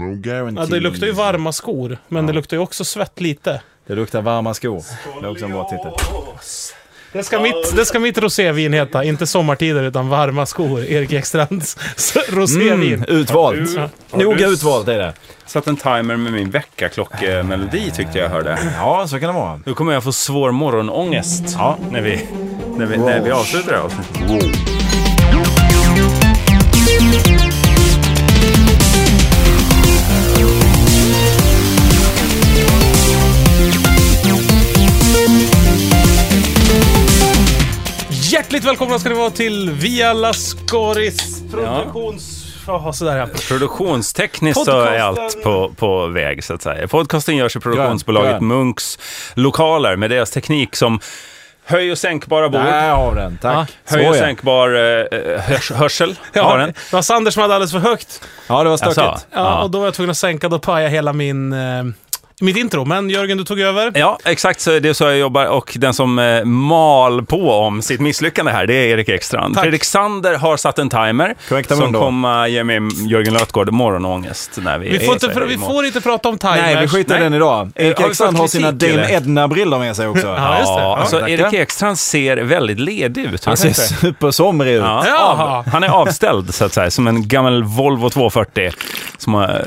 [0.00, 0.62] No guarantee.
[0.62, 3.60] Ja, det luktar ju varma skor, men det luktar ju också svett lite.
[3.86, 4.82] Det luktar varma skor.
[5.20, 5.92] Det är också en bra titel.
[7.12, 10.84] Det ska mitt, det ska mitt rosévin heta, inte sommartider utan varma skor.
[10.84, 11.76] Erik Ekstrands
[12.28, 12.94] rosévin.
[12.94, 13.70] Mm, utvalt.
[13.76, 13.88] Ja.
[14.18, 15.12] Noga utvalt är det.
[15.46, 18.58] Satt en timer med min väckarklockemelodi tyckte jag hörde.
[18.76, 19.60] Ja, så kan det vara.
[19.66, 21.78] Nu kommer jag få svår morgonångest ja.
[21.90, 22.28] när, vi,
[22.76, 24.76] när, vi, när vi avslutar det här avsnittet.
[38.36, 42.42] Hjärtligt välkomna ska ni vara till Via Lascaris produktions...
[42.66, 42.92] Ja.
[42.92, 43.26] sådär ja.
[43.48, 46.88] Produktionstekniskt så är Podcasten- allt på, på väg så att säga.
[46.88, 48.46] Podcasten görs i produktionsbolaget Grön.
[48.46, 48.98] Munks
[49.34, 51.00] lokaler med deras teknik som
[51.64, 52.60] höj och sänkbara bord.
[52.60, 53.72] Där har den, tack.
[53.84, 56.68] Höj Så och sänkbar eh, hörs, hörsel har Ja, den.
[56.68, 58.20] det var Sander som hade alldeles för högt.
[58.48, 58.98] Ja, det var stökigt.
[58.98, 59.62] Alltså, Ja, ja.
[59.62, 61.52] Och då var jag tvungen att sänka, då pajade hela min...
[61.52, 61.84] Eh,
[62.40, 62.84] mitt intro.
[62.84, 63.92] Men Jörgen, du tog över.
[63.94, 67.82] Ja, exakt så det är så jag jobbar och den som eh, mal på om
[67.82, 69.54] sitt misslyckande här, det är Erik Ekstrand.
[69.54, 69.62] Tack.
[69.62, 72.00] Fredrik Sander har satt en timer Korrekta som mundo.
[72.00, 76.00] kommer ge mig Jörgen Lötgård morgonångest när vi, Vi får, är inte, vi får inte
[76.00, 76.56] prata om timers.
[76.56, 77.70] Nej, vi skiter i den idag.
[77.74, 79.16] Erik Har vi Ekstrand fått har sina kritik, Dame eller?
[79.16, 80.26] Edna-brillor med sig också.
[80.36, 80.82] Ja, just det.
[80.82, 81.32] Ja, alltså tackar.
[81.32, 83.44] Erik Ekstrand ser väldigt ledig ut.
[83.44, 84.82] Han ser supersomrig ut.
[84.82, 85.28] Ja,
[85.64, 88.70] av, han är avställd så att säga, som en gammal Volvo 240.
[89.18, 89.66] Som har,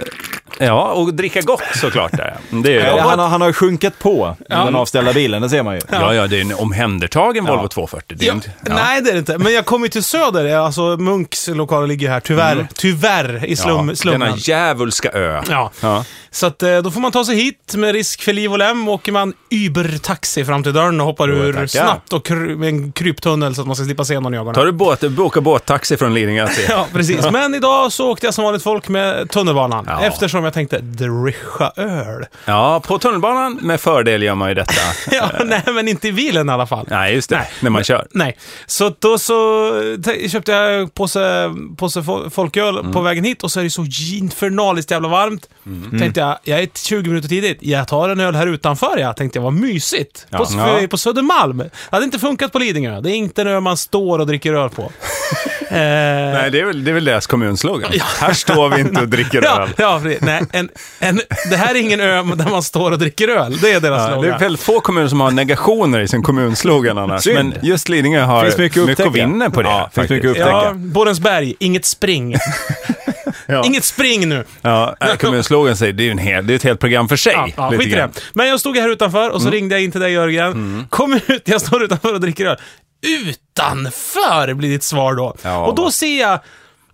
[0.60, 2.12] ja, och dricka gott såklart.
[2.50, 5.64] Det är, Ja, ja, han, har, han har sjunkit på den avställda bilen, det ser
[5.64, 5.82] man ju.
[5.92, 8.18] ja, ja, det är en omhändertagen Volvo 240.
[8.20, 8.74] Det Ja, inte- ja.
[8.76, 9.38] Nej, det är det inte.
[9.38, 10.56] Men jag kommer ju till Söder.
[10.58, 12.68] Alltså, Munks lokaler ligger ju här, tyvärr.
[12.76, 13.90] Tyvärr, i slum, Mm.
[13.90, 14.20] Ja, slummen.
[14.20, 15.42] denna djävulska ö.
[15.50, 15.72] Ja.
[15.82, 16.04] Ja.
[16.32, 18.88] Så att, eh, då får man ta sig hit med risk för liv och lem.
[18.88, 21.68] Åker man Uber-taxi fram till dörren och hoppar ur tackar.
[21.68, 24.56] snabbt och med en kryptunnel så att man ska slippa se någon i ögonen.
[24.56, 26.66] Tar du båt, boka båttaxi från Lidingö till...
[26.70, 27.32] Ja, precis.
[27.32, 29.86] Men idag så åkte jag som vanligt folk med tunnelbanan.
[29.90, 30.02] Ja.
[30.02, 32.26] Eftersom jag tänkte dricka öl.
[32.46, 34.74] Ja, på tunnelbanan med fördel gör man ju detta.
[35.12, 36.86] Ja, nej, men inte i bilen i alla fall.
[36.90, 37.36] Nej, just det.
[37.38, 37.48] Nej.
[37.62, 38.08] När man kör.
[38.12, 39.72] Nej, så då så
[40.06, 42.92] te- köpte jag påse, påse fo- folköl Mm.
[42.94, 45.50] på vägen hit och så är det så infernaliskt jävla varmt.
[45.66, 46.00] Mm.
[46.00, 49.16] Tänkte jag, jag är 20 minuter tidigt, jag tar en öl här utanför jag.
[49.18, 50.28] Tänkte jag, vad mysigt.
[50.32, 50.88] På, Ja.
[50.90, 51.58] på Södermalm.
[51.58, 53.02] Det hade inte funkat på Lidingö.
[53.02, 54.92] Det är inte en öl man står och dricker öl på.
[55.70, 55.78] eh,
[56.34, 57.92] Nej, det är väl, det är väl deras kommunslogan.
[58.20, 59.70] Här står vi inte och dricker Ja, öl.
[59.78, 60.02] ja.
[60.22, 60.70] Nej, en,
[61.00, 63.58] en, det här är ingen ö där man står och dricker öl.
[63.62, 64.34] Det är deras Ja, det slogan.
[64.34, 67.24] är väldigt få kommuner som har negationer i sin kommunslogan annars.
[67.24, 67.36] Synd.
[67.36, 69.70] Men just Lidingö har Finns mycket mycket att vinna på det.
[69.70, 70.50] Ja, finns mycket att upptäcka.
[70.50, 72.36] Ja, Borensberg, inget spring.
[73.46, 73.64] Ja.
[73.66, 74.44] Inget spring nu.
[74.62, 77.34] Ja, kommunslogan säger det är en hel, det är ett helt program för sig.
[77.36, 78.10] Ja, ja, lite skit i det.
[78.34, 79.54] Men jag stod här utanför och så Mm.
[79.60, 80.88] ringde jag in till dig Jörgen.
[80.90, 82.58] Kom ut, jag står utanför och dricker öl.
[83.02, 85.36] Utanför blir ditt svar då.
[85.42, 85.66] Ja.
[85.66, 86.40] Och då ser jag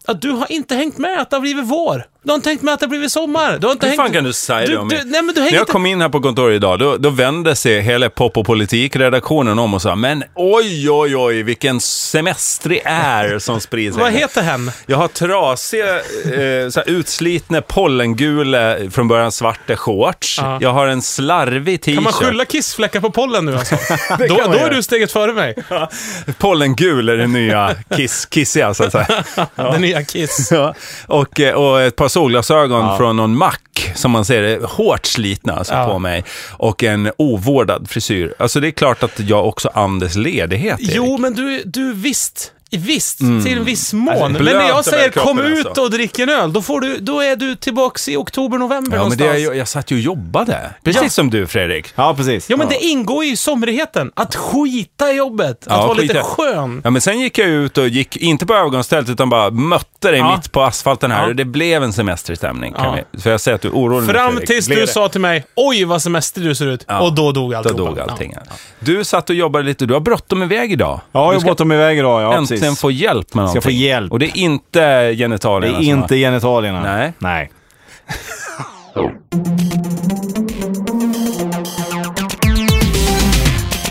[0.05, 2.05] att du har inte hängt med att det har blivit vår.
[2.25, 3.58] Du har inte hängt med att det har blivit sommar.
[3.59, 4.02] Du har inte Hur hängt...
[4.02, 5.06] fan kan du säga det om du, mig?
[5.06, 5.72] Nej, men du När jag inte...
[5.72, 9.74] kom in här på kontoret idag, då, då vände sig hela pop och politikredaktionen om
[9.74, 13.97] och sa men oj, oj, oj, vilken semestrig är som sprids.
[13.97, 14.72] Vad här." heter hen?
[14.86, 20.40] Jag har trasiga, eh, så utslitna pollengula, från början svarta shorts.
[20.42, 20.57] Ja.
[20.62, 21.96] Jag har en slarvig t-shirt.
[21.96, 23.75] Kan man skylla kissfläckar på pollen nu alltså?
[24.19, 25.56] då då är du steget före mig.
[26.38, 29.07] Pollengul är det nya kiss, kissiga, så att säga.
[29.56, 30.52] Den nya Kiss.
[30.52, 30.75] Ja.
[31.07, 35.53] Och, eh, och ett par solglasögon från någon mack som man ser är hårt slitna
[35.53, 35.85] alltså, Ja.
[35.85, 36.23] på mig.
[36.51, 38.33] Och en ovårdad frisyr.
[38.39, 40.91] Alltså det är klart att jag också andas ledighet, Erik.
[40.95, 42.51] Jo, men du, du visst.
[42.71, 44.09] Visst, till en viss mån.
[44.09, 45.81] Alltså, men när jag säger kom ut alltså.
[45.83, 48.89] och drick en öl, då, får du, då är du tillbaks i oktober, november Ja,
[48.91, 49.31] men någonstans.
[49.31, 50.69] det, jag, jag satt ju och jobbade.
[50.83, 51.09] Precis Ja.
[51.09, 51.87] som du, Fredrik.
[51.95, 52.49] Ja, precis.
[52.49, 54.11] Ja, men det ingår ju i somrigheten.
[54.15, 55.49] Att skita i jobbet.
[55.51, 56.23] Att Ja, vara lite skita.
[56.25, 56.81] skön.
[56.83, 60.19] Ja, men sen gick jag ut och gick, inte på övergångsstället, utan bara mötte dig
[60.19, 60.35] Ja.
[60.35, 61.21] mitt på asfalten här.
[61.23, 61.27] Ja.
[61.27, 62.73] Och det blev en semesterstämning.
[62.73, 62.97] Kan Ja.
[63.11, 64.47] vi, för jag ser att du är orolig nu, Fram Fredrik.
[64.49, 64.87] tills du det?
[64.87, 66.85] sa till mig, oj vad semester du ser ut.
[66.87, 66.99] Ja.
[67.01, 67.83] Och då dog Då alltihopa.
[67.83, 68.33] dog allting.
[68.79, 71.01] Du satt och jobbade lite, du har bråttom iväg idag.
[71.11, 72.21] Ja, jag har bråttom iväg idag.
[72.21, 72.81] Ja, äntligen precis.
[72.81, 73.61] få hjälp med någonting.
[73.61, 74.11] få hjälp.
[74.11, 76.81] Och det är inte Det genitalierna är som inte genitalierna.
[76.95, 77.13] Nej.
[77.19, 77.51] Nej.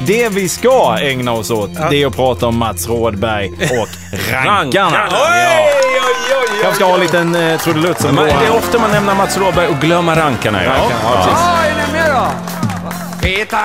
[0.06, 3.88] Det vi ska ägna oss åt, det är att prata om Mats Rådberg och
[4.32, 4.60] rankarna.
[4.60, 5.08] Rankarna.
[5.10, 5.18] Ja.
[5.32, 6.60] Oj, oj, oj, oj.
[6.64, 9.14] Jag ska ha en liten eh, trudelutt som Men går det är ofta man nämner
[9.14, 10.64] Mats Rådberg och glömmer rankarna.
[10.64, 10.70] Ja.
[10.74, 11.32] Ja, precis.
[11.32, 12.26] Ja, är ni med då?
[13.22, 13.56] Peta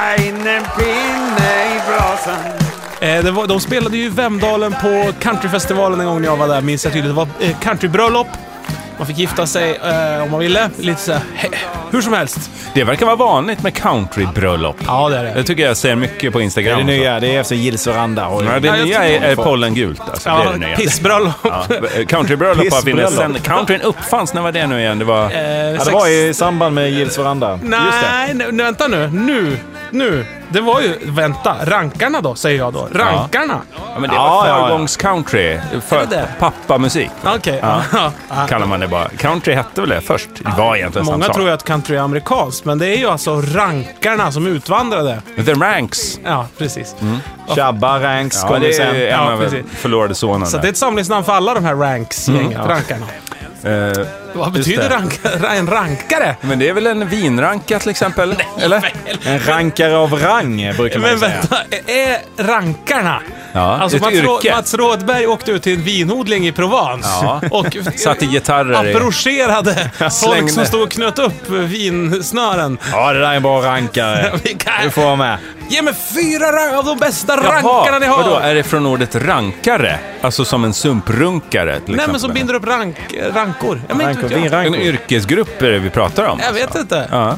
[3.01, 6.61] Eh, var, de spelade ju i Vemdalen på countryfestivalen en gång när jag var där,
[6.61, 7.11] minns jag tydligt.
[7.11, 8.27] Det var eh, countrybröllop.
[8.97, 10.69] Man fick gifta sig eh, om man ville.
[10.77, 11.21] Lite så här,
[11.91, 12.51] hur som helst.
[12.73, 14.75] Det verkar vara vanligt med countrybröllop.
[14.87, 15.31] Ja, det är det.
[15.35, 16.77] Det tycker jag ser mycket på Det är Instagram.
[16.77, 17.01] det och så.
[17.01, 17.19] nya.
[17.19, 17.87] Det är efter Gills.
[17.87, 20.29] Och Ja, det Ja, jag nya är, är pollengult alltså.
[20.29, 20.75] det är Ja, det nya.
[20.75, 21.33] pissbröllop.
[21.43, 21.63] Ja,
[22.07, 23.37] countrybröllop har funnits sen.
[23.43, 24.99] Countryn uppfanns, när var det nu igen?
[24.99, 25.23] Det var...
[25.31, 27.59] Eh, Ja, det var i samband med Gills Veranda.
[27.63, 29.07] Nej, nej, vänta nu.
[29.07, 29.57] Nu.
[29.91, 30.25] Nu.
[30.49, 30.97] Det var ju...
[31.03, 31.55] Vänta.
[31.63, 32.87] Rankarna då, säger jag då.
[32.93, 33.57] Rankarna.
[33.93, 34.67] Ja, men det Ja, var ja, ja.
[34.67, 35.59] förgångscountry.
[35.87, 36.27] För Är det det?
[36.39, 37.59] pappamusik Okej.
[37.61, 37.81] Ja.
[37.93, 38.11] ja.
[38.29, 38.47] Ja.
[38.49, 39.09] kallar man det bara.
[39.09, 40.29] Country hette väl det först?
[40.35, 43.41] Det var egentligen Många tror ju att country är amerikanskt, men det är ju alltså
[43.41, 45.21] rankarna som utvandrade.
[45.45, 46.19] The Ranks.
[46.25, 46.95] Ja, precis.
[47.55, 48.87] Tjabba, Ranks Ja, det sen.
[48.87, 49.65] är en Ja, av precis.
[49.75, 50.47] förlorade sonen.
[50.47, 53.05] Så det är ett samlingsnamn för alla de här ranks-gänget, rankarna.
[53.63, 54.95] Eh, Vad betyder det.
[54.95, 56.35] ranka, en rankare?
[56.41, 58.35] men det är väl en vinranka till exempel?
[58.61, 58.91] Eller?
[59.25, 61.31] En rankare av rang brukar man Men säga.
[61.31, 63.21] vänta, är rankarna...
[63.53, 64.55] Ja, Alltså ett Mats, Rå- yrke.
[64.55, 67.41] Mats Rådberg åkte ut till en vinodling i Provence Ja.
[67.51, 68.95] och Satte gitarrer i.
[68.95, 70.51] approcherade folk slängde.
[70.51, 72.77] som stod och knöt upp vinsnören.
[72.91, 74.31] Ja, det där är en bra rankare.
[74.83, 75.37] Du får vara med.
[75.69, 78.23] Ge mig fyra av de bästa Jaha, rankarna ni har!
[78.23, 78.35] vadå?
[78.35, 79.99] Är det från ordet rankare?
[80.21, 82.97] Alltså som en sumprunkare till Nej men som binder upp rank,
[83.33, 83.81] rankor.
[83.89, 84.65] Ja, men inte Rankor, vet jag.
[84.65, 86.39] En yrkesgrupp är det vi pratar om.
[86.43, 87.07] Jag vet inte.
[87.11, 87.37] Ja.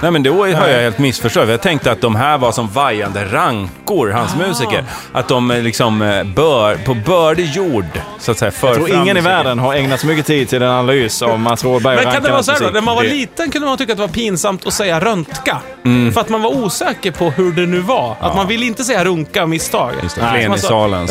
[0.00, 1.48] Nej men då har jag helt missförstått.
[1.48, 4.46] Jag tänkte att de här var som vajande rankor, hans Ah.
[4.48, 4.84] musiker.
[5.12, 7.84] Att de eh, liksom eh, bör, på bördig jord,
[8.18, 9.36] så att säga, för Jag tror fram ingen i musiken.
[9.36, 12.22] världen har ägnat så mycket tid till en analys av Mats Rådberg och Men kan
[12.22, 12.66] det vara så här då?
[12.72, 15.58] När man var Det- liten kunde man tycka att det var pinsamt att säga röntga.
[15.84, 16.12] Mm.
[16.12, 18.16] För att man var osäker på hur det nu var.
[18.20, 19.92] Att man ville inte säga runka av misstag.
[20.02, 21.08] Just det, man i sa, salen.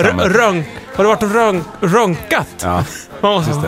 [0.95, 2.47] Har du varit och rönk, rönkat?
[2.63, 2.83] Ja.
[3.21, 3.63] Var så,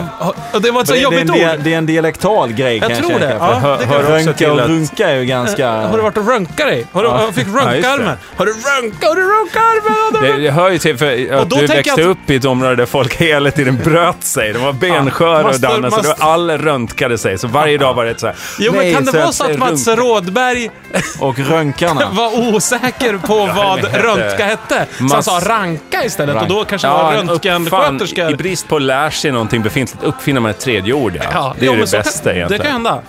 [0.52, 1.64] och det var ett så Det, det, är jobbigt en, ord.
[1.64, 3.28] det är en dialektal grej Jag kan tror jag det.
[3.28, 3.44] tänka.
[3.46, 4.66] Ja, För det kan hör, också och till att-
[5.10, 5.70] är ju ganska...
[5.70, 6.86] Har du varit och rönkat dig?
[6.92, 8.06] Har du, fick Ja, just rönkarmen.
[8.06, 8.16] det.
[8.36, 9.08] Har du rönkat?
[9.08, 10.36] Har du rönkat armen?
[10.36, 12.86] Det, det hör ju till för att du växte att- upp i ett område där
[12.86, 14.52] folk hela tiden bröt sig.
[14.52, 17.38] De var bensköra man och man det var alla röntgade sig.
[17.38, 18.36] Så varje dag var det så här...
[18.58, 20.70] Jo, men "Nej, kan det vara så att Mats runkar." Rådberg
[21.20, 22.08] Och rönkarna.
[22.12, 24.86] var osäker på vad röntga hette?
[24.98, 28.30] Så han sa ranka istället och då kanske det Ja, var han uppfann- röntgensköterskor.
[28.30, 31.12] I brist på att lära sig någonting befintligt uppfinner man ett tredje ord.
[31.16, 31.22] Ja.
[31.32, 32.48] Ja, det är det bästa kan, egentligen.
[32.48, 33.02] Det kan hända.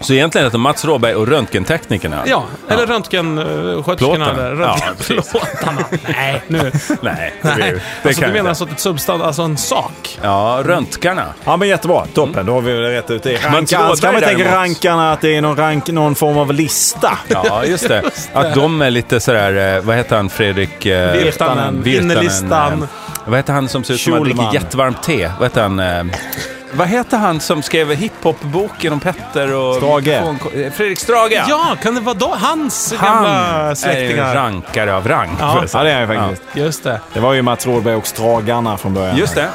[0.00, 2.22] Så egentligen heter Mats Råberg och röntgenteknikerna.
[2.26, 4.34] Ja, eller röntgensköterskorna.
[5.08, 5.84] Plåtarna.
[5.90, 5.98] Ja.
[6.08, 6.58] Nej, nu.
[7.02, 7.74] Nej, det, Nej.
[8.02, 10.18] det Alltså, kan du menar alltså ett substans, alltså en sak?
[10.22, 11.24] Ja, röntgarna.
[11.44, 12.46] Ja men jättebra, toppen.
[12.46, 13.36] Då har vi det rätt ut det.
[13.44, 17.18] Rankarna, ska man tänka rankarna att det är någon, rank, någon form av lista?
[17.28, 18.02] Ja, just det.
[18.32, 20.86] Att de är lite sådär, eh, vad heter han, Fredrik?
[20.86, 22.72] eh, Virtanen, Virtanen, innerlistan.
[22.82, 22.88] eh,
[23.24, 25.30] Vad heter han som ser ut som han dricker jättevarmt te?
[25.38, 26.10] Vad heter han?
[26.72, 29.74] Eh, Vad heter han som skrev hiphop-boken om Petter och...
[29.76, 30.06] Strage.
[30.06, 31.76] mikrofon- Fredrik Strage, ja.
[31.82, 34.34] Kan det vara då hans Han gamla är en släktingar?
[34.34, 35.36] rankare av rang.
[35.40, 35.52] Ja.
[35.52, 35.80] får jag säga.
[35.80, 36.56] Ja det är jag faktiskt.
[36.56, 37.00] Just det.
[37.14, 39.16] Det var ju Mats Rådberg och Stragarna från början.
[39.16, 39.48] Just det.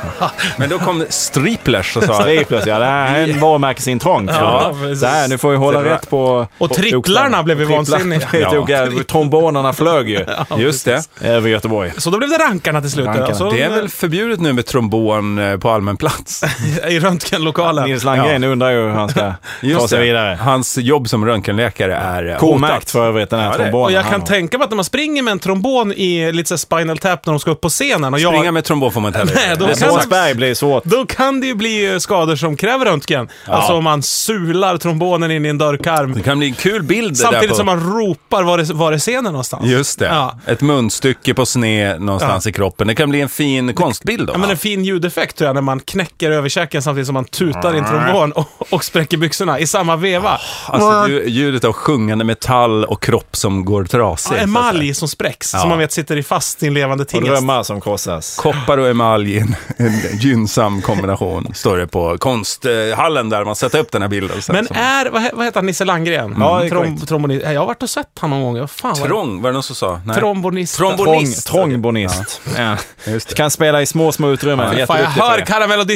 [0.57, 2.21] Men då kom Striplers och sa...
[2.21, 4.27] Striplers ja, det här är en varumärkesintrång.
[4.27, 6.47] Ja, Ja, så här, nu får vi hålla Det var- rätt på...
[6.57, 7.43] Och på tripplarna bokstäver.
[7.43, 7.77] blev ju Tripplar.
[7.99, 8.87] vansinniga.
[8.97, 9.03] Ja.
[9.03, 10.25] Trombonerna flög ju
[10.57, 11.01] Just det.
[11.21, 11.91] över Göteborg.
[11.97, 13.05] Så då blev det rankarna till slut.
[13.05, 13.27] Rankarna.
[13.27, 16.43] Alltså, Det är väl förbjudet nu med trombon eh, på allmän plats?
[16.89, 17.85] I röntgenlokalen.
[17.85, 19.33] Nils Landgren undrar ju hur han ska
[19.79, 20.37] ta sig vidare.
[20.41, 23.85] Hans jobb som röntgenläkare är eh, K-märkt för övrigt den här Ja, trombonen.
[23.85, 26.57] Och jag kan tänka mig att när man springer med en trombon i lite så
[26.57, 28.33] spinal tap när de ska upp på scenen och jag...
[28.33, 30.83] Springa med trombon får man inte heller Nej, då kan blir svårt.
[30.83, 33.29] Då kan det ju bli skador som kräver röntgen.
[33.45, 36.13] Alltså om man sular trombonen in i en dörrkarm.
[36.13, 37.55] Det kan bli en kul bild Samtidigt på...
[37.55, 39.65] som man ropar var är, var är scenen någonstans.
[39.65, 40.05] Just det.
[40.05, 40.37] Ja.
[40.45, 42.87] Ett munstycke på sned någonstans i kroppen.
[42.87, 44.33] Det kan bli en fin konstbild då.
[44.33, 47.75] Ja, men en fin ljudeffekt tror jag när man knäcker överkäken samtidigt som man tutar
[47.75, 50.39] i en trombon och, och spräcker byxorna i samma veva.
[50.67, 54.35] Alltså lju- ljudet av sjungande metall och kropp som går trasig.
[54.37, 55.59] Ja, emalj som spräcks, Ja.
[55.59, 57.31] som man vet sitter i fast i en levande Och tingest.
[57.31, 58.35] drömmar som krossas.
[58.37, 61.51] Koppar och emalj i en, en gynnsam kombination.
[61.53, 64.37] Står det på konsthallen där man sätter upp den här bilden.
[64.49, 66.35] Men Som- är, vad, vad heter han, Nisse Landgren?
[66.39, 67.45] Ja, det är Trom, trombonist.
[67.45, 68.67] Jag har varit och sett honom någon gång.
[68.67, 68.95] Fan?
[68.95, 70.01] Trång, var det någon som sa?
[70.05, 70.15] Nej.
[70.15, 70.79] Trombonist.
[70.79, 71.47] Trombon- Trång, Bonist.
[71.47, 72.41] trångbonist.
[72.57, 72.77] Ja.
[73.05, 73.35] Det.
[73.35, 74.87] Kan spela i små, små utrymmen.
[74.87, 75.87] Fan, jag hör karamell och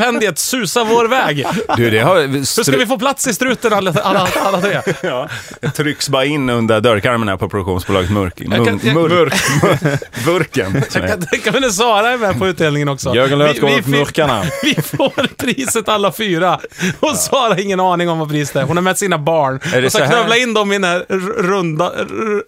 [0.00, 1.46] diktogramstipendiet susa vår väg.
[1.76, 2.20] Du, det har...
[2.28, 4.80] Hur ska vi få plats i struten alla, alla, alla tre?
[5.02, 5.28] Ja,
[5.60, 8.34] det trycks bara in under dörrkarmen här på produktionsbolaget Murk.
[8.36, 9.34] Jag kan- jag- Murk.
[10.24, 10.82] Burken.
[10.94, 13.14] Jag kan tänka mig när Sara är med på utdelningen också.
[13.14, 14.42] Jörgen vi och fick- Murkarna.
[14.62, 16.60] Vi får priset alla fyra.
[17.00, 18.62] Och Sara har ingen aning om vad priset är.
[18.62, 19.60] Hon har med sina barn.
[19.74, 21.04] Är det och så så knövla in dem i den här
[21.42, 21.92] runda,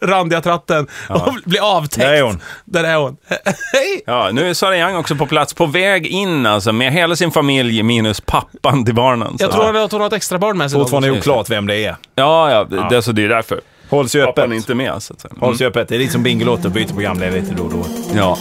[0.02, 2.00] randiga tratten och bli avtäckt.
[2.06, 2.40] Där är hon.
[2.64, 3.16] Där är hon.
[3.73, 4.02] Hej!
[4.06, 7.30] Ja, nu är Sara Young också på plats, på väg in alltså, med hela sin
[7.30, 9.39] familj minus pappan till barnen.
[9.39, 9.45] Så.
[9.45, 10.81] Jag tror att hon har ett extra barn med sig.
[10.81, 11.97] Fortfarande oklart vem det är.
[12.15, 13.61] Ja, ja, det, det är så det är därför.
[13.91, 14.53] Hålls ju öppet.
[14.53, 15.35] inte med, så att säga.
[15.41, 15.89] Hålls ju öppet.
[15.89, 17.85] Det är lite som Bingolotto, byter programledare lite då och då.
[18.17, 18.39] Ja.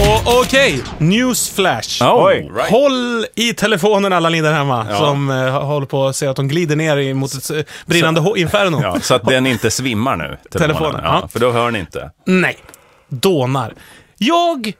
[0.00, 2.02] Och okej, newsflash.
[2.02, 2.50] Oh, Oj.
[2.56, 2.70] right.
[2.70, 4.96] Håll i telefonen alla ni där hemma Ja.
[4.96, 7.56] som eh, håller på att se att de glider ner mot ett eh,
[7.86, 8.80] brinnande ho- inferno.
[8.82, 10.76] Ja, så att den inte svimmar nu, telefonen.
[10.76, 11.28] Telefonen, Ja, ja.
[11.28, 12.10] För då hör ni inte.
[12.26, 12.56] Nej,
[13.08, 13.74] dånar.
[14.18, 14.72] Jag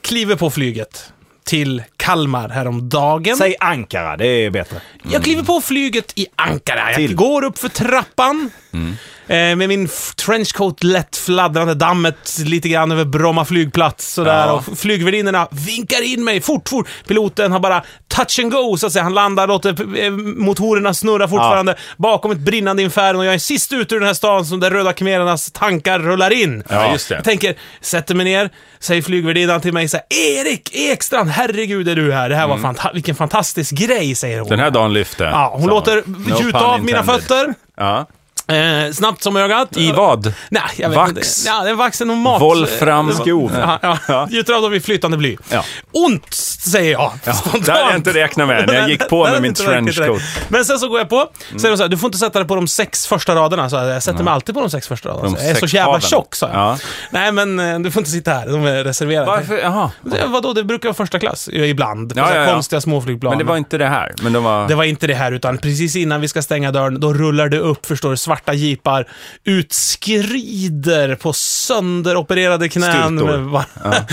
[0.00, 1.12] kliver på flyget
[1.44, 3.36] till Kalmar häromdagen.
[3.36, 4.80] Säg Ankara, det är bättre.
[5.12, 6.86] Jag kliver på flyget i Ankara.
[6.90, 7.16] Jag Till.
[7.16, 8.50] går upp för trappan.
[8.72, 8.94] Mm.
[9.30, 14.12] Eh, med min trenchcoat lätt fladdrande dammet lite grann över Bromma flygplats.
[14.12, 14.52] Sådär, Ja.
[14.52, 16.88] och flygvärdinnorna vinkar in mig fort, fort.
[17.08, 19.02] Piloten har bara touch and go, så att säga.
[19.02, 23.24] Han landar, låter eh, motorerna snurra fortfarande bakom ett brinnande inferno.
[23.24, 26.62] Jag är sist ut ur den här stan som där röda khmerernas tankar rullar in.
[26.68, 27.14] Ja, just det.
[27.14, 31.96] Jag tänker, sätter mig ner, säger flygvärdinnan till mig så här, Erik Ekstrand, herregud är
[31.96, 32.28] du här.
[32.28, 34.46] Det här var fanta- vilken fantastisk grej, säger hon.
[34.46, 34.56] Mm.
[34.58, 35.24] Den här dagen lyfte.
[35.24, 37.54] Ja, hon sa låter No gjuta pun av mina fötter.
[37.76, 38.06] Ja.
[38.54, 39.76] Eh, snabbt som ögat.
[39.76, 40.32] I vad?
[40.48, 41.10] Nej, jag vet Vax?
[41.10, 41.22] inte.
[41.46, 42.42] Ja, det är vax, är nog mat.
[42.42, 43.12] Wolfram?
[43.12, 43.52] Skov.
[43.60, 43.98] Ja, ja.
[44.08, 44.28] Ja.
[44.30, 45.36] Gjuter av dem i flytande bly.
[45.48, 45.64] Ja.
[45.92, 47.12] Ont, säger jag.
[47.36, 47.66] Spontant.
[47.66, 50.22] det hade jag inte räknat med när jag gick på med min trenchcoat.
[50.48, 52.48] Men sen så går jag på, säger de så här, du får inte sätta dig
[52.48, 53.70] på de sex första raderna.
[53.70, 55.36] Så jag sätter mig alltid på de sex första raderna.
[55.40, 56.00] Jag är så jävla haven.
[56.00, 56.56] tjock, sa jag.
[56.56, 56.78] Ja.
[57.10, 58.46] Nej, men eh, du får inte sitta här.
[58.46, 59.26] De är reserverade.
[59.26, 59.58] Varför?
[59.58, 59.90] Jaha.
[60.02, 62.14] Det, vadå, det brukar vara första klass ibland.
[62.14, 62.52] På Ja, så här ja, ja.
[62.52, 63.30] konstiga småflygplan.
[63.30, 64.12] Men det var inte det här.
[64.22, 64.68] Men de var...
[64.68, 67.58] Det var inte det här, utan precis innan vi ska stänga dörren, då rullar det
[67.58, 69.06] upp, förstår du, svarta jeepar,
[69.44, 73.50] utskrider på sönderopererade knän.
[73.50, 73.64] Va-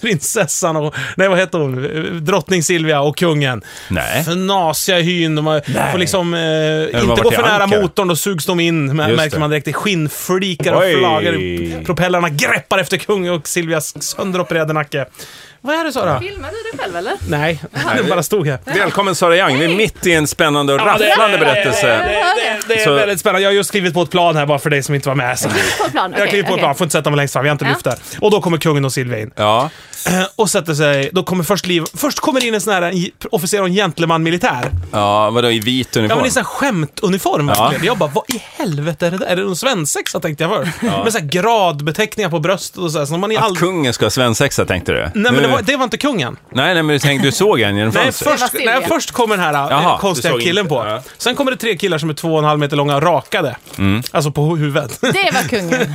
[0.00, 3.62] Prinsessan och, nej vad heter hon, Drottning Silvia och kungen.
[3.90, 4.20] Nej.
[4.24, 7.80] Fnasiga hyn, de har, får liksom eh, inte gå för nära Ankara.
[7.82, 9.64] motorn, då sugs de in, Just märker man direkt.
[9.64, 11.84] Det är skinnflikar och flagor.
[11.84, 15.06] Propellerna greppar efter kungen och Silvias sönderopererade nacke.
[15.66, 16.20] Vad är det Sara?
[16.20, 17.12] Filmar du dig själv eller?
[17.28, 17.60] Nej,
[17.96, 18.58] den bara stod här.
[18.64, 19.58] Välkommen Sara Young.
[19.58, 21.86] Vi är mitt i en spännande och rafflande berättelse.
[22.68, 23.40] Det, är Så- väldigt spännande.
[23.42, 25.38] Jag har just skrivit på ett plan här bara för dig som inte var med.
[25.38, 25.48] Så.
[25.84, 26.14] På plan?
[26.18, 27.68] Jag kliver på ett plan, får inte sätta mig längst fram, jag har inte Ja.
[27.70, 27.94] lyft där.
[28.20, 29.30] Och då kommer kungen och Silvia in.
[29.36, 29.70] Ja.
[30.36, 33.60] Och sätter sig, då kommer först Liv, först kommer in en sån här en officer
[33.60, 34.70] och en gentleman-militär.
[34.92, 36.18] Ja, vadå i vit Ja uniform?
[36.18, 37.62] men i sån här skämtuniform Ja.
[37.62, 37.84] verkligen.
[37.86, 39.26] Jag bara, vad i helvete är det där?
[39.26, 40.82] Är det någon svensexa tänkte jag först.
[40.82, 43.56] Med så här gradbeteckningar på bröstet och så här, som man i Att all...
[43.56, 44.98] kungen ska ha svensexa tänkte du?
[44.98, 46.36] Nej men Nu- det var, det var inte kungen.
[46.50, 48.40] Nej, nej, men du, tänkte, du såg en genom Nej fönstret?
[48.40, 50.74] först, nej, först kommer den här eh, Jaha, konstiga killen inte.
[50.74, 50.84] på.
[50.86, 51.02] Ja.
[51.18, 53.56] Sen kommer det tre killar som är två och en halv meter långa, rakade.
[53.78, 54.02] Mm.
[54.10, 54.98] Alltså på huvudet.
[55.00, 55.94] Det var kungen.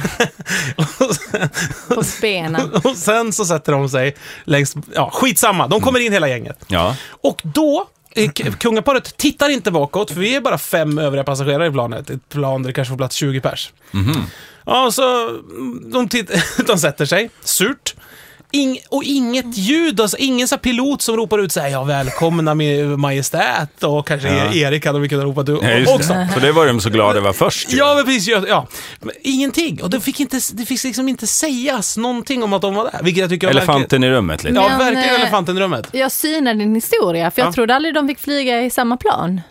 [1.96, 2.72] På benen.
[2.84, 4.76] Och sen så sätter de sig längst...
[4.94, 5.68] Ja, skitsamma.
[5.68, 6.66] De kommer in hela gänget.
[6.68, 6.96] Ja.
[7.22, 7.88] Och då...
[8.16, 12.10] eh, Kungaparet tittar inte bakåt, för vi är bara fem övriga passagerare i planet.
[12.10, 13.74] Ett plan där det kanske får plats 20 pers.
[14.66, 16.08] Ja, så mm, de,
[16.68, 17.96] de sätter sig, surt.
[18.54, 22.54] Ing, och inget ljud, alltså ingen så pilot som ropar ut så här, ja välkomna
[22.56, 24.54] med majestät och kanske Ja.
[24.54, 26.14] Erik hade vi kunnat ropa du Ja, också.
[26.14, 26.30] det.
[26.34, 27.78] För det var de så glada över först ju.
[27.78, 28.28] Ja, men precis.
[28.48, 28.68] Ja.
[29.00, 29.84] Men ingenting.
[29.84, 33.00] Och det fick, inte, det fick liksom inte sägas någonting om att de var där.
[33.04, 34.56] Vilket jag tycker var verkligen- Elefanten i rummet lite.
[34.56, 35.88] Ja, verkligen eh, elefanten i rummet.
[35.92, 37.54] Jag synar din historia, för jag Ja.
[37.54, 39.42] trodde aldrig de fick flyga i samma plan.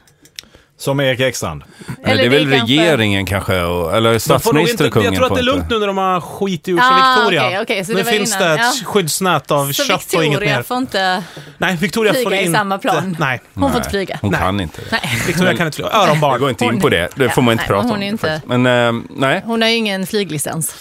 [0.81, 1.63] Som Erik Ekstrand.
[2.03, 5.25] Men det är väl kanske- regeringen kanske, och, eller får statsminister inte, kungen jag tror
[5.25, 7.63] att får det är lugnt nu när de har skitit ur sig Ah, Victoria.
[7.63, 8.87] okej, så nu det finns innan, det ett ja.
[8.87, 10.63] skyddsnät av Så kött och inget Victoria mer.
[10.63, 11.23] får inte
[11.59, 12.59] Nej, Victoria får flyga i inte...
[12.59, 13.17] samma plan?
[13.21, 14.19] Nej, Hon får inte flyga?
[14.23, 14.41] Hon Nej.
[14.41, 14.87] kan inte det.
[14.93, 15.23] Nej.
[15.27, 15.91] Victoria kan inte flyga.
[15.93, 16.41] Jag Öronbarn.
[16.41, 17.09] går inte in på det.
[17.15, 17.97] Det får man inte Ja, prata nej, om.
[17.97, 18.41] hon är inte-.
[18.47, 19.43] Men, eh, nej.
[19.45, 20.75] Hon har ju ingen flyglicens.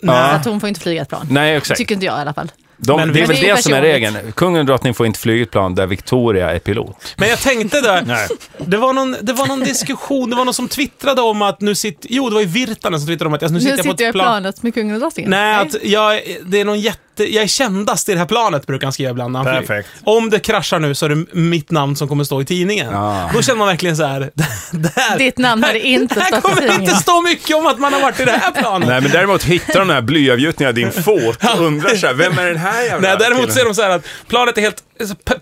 [0.00, 0.30] Nej.
[0.30, 1.26] Så att hon får inte flyga ett plan.
[1.30, 1.78] Nej, exakt.
[1.78, 2.50] Tycker inte jag i alla fall.
[2.80, 4.16] De, Men det är väl det är det som är regeln.
[4.34, 7.14] Kungen och drottningen får inte flyga ett plan där Victoria är pilot.
[7.16, 8.28] Men jag tänkte där, Nej.
[8.58, 11.74] det var, någon, det var någon diskussion, det var någon som twittrade om att nu
[11.74, 12.08] sitter...
[12.12, 13.90] Jo, det var ju Virtanen som twittrade om att jag, nu Nu sitter jag på
[13.90, 14.12] ett plan.
[14.12, 15.30] planet med kungen och drottningen.
[15.30, 17.00] Nej, att jag, det är någon jätte...
[17.24, 19.32] Jag är kändast i det här planet, brukar han skriva ibland.
[19.32, 19.66] när han flyger.
[19.82, 19.88] Perfekt.
[20.04, 22.92] Om det kraschar nu så är det mitt namn som kommer stå i tidningen.
[22.92, 23.30] Ja.
[23.34, 24.20] Då känner man verkligen så här...
[24.72, 27.00] Där, Ditt namn hade inte här stått i kommer det inte tidningen.
[27.00, 28.88] stå mycket om att man har varit i det här planet.
[28.88, 32.14] Nej, men däremot hittar de den här blyavgjutningen av din fot och undrar så här,
[32.14, 33.54] vem är den här jävla Nej, däremot killen?
[33.54, 34.82] ser de så här att planet är helt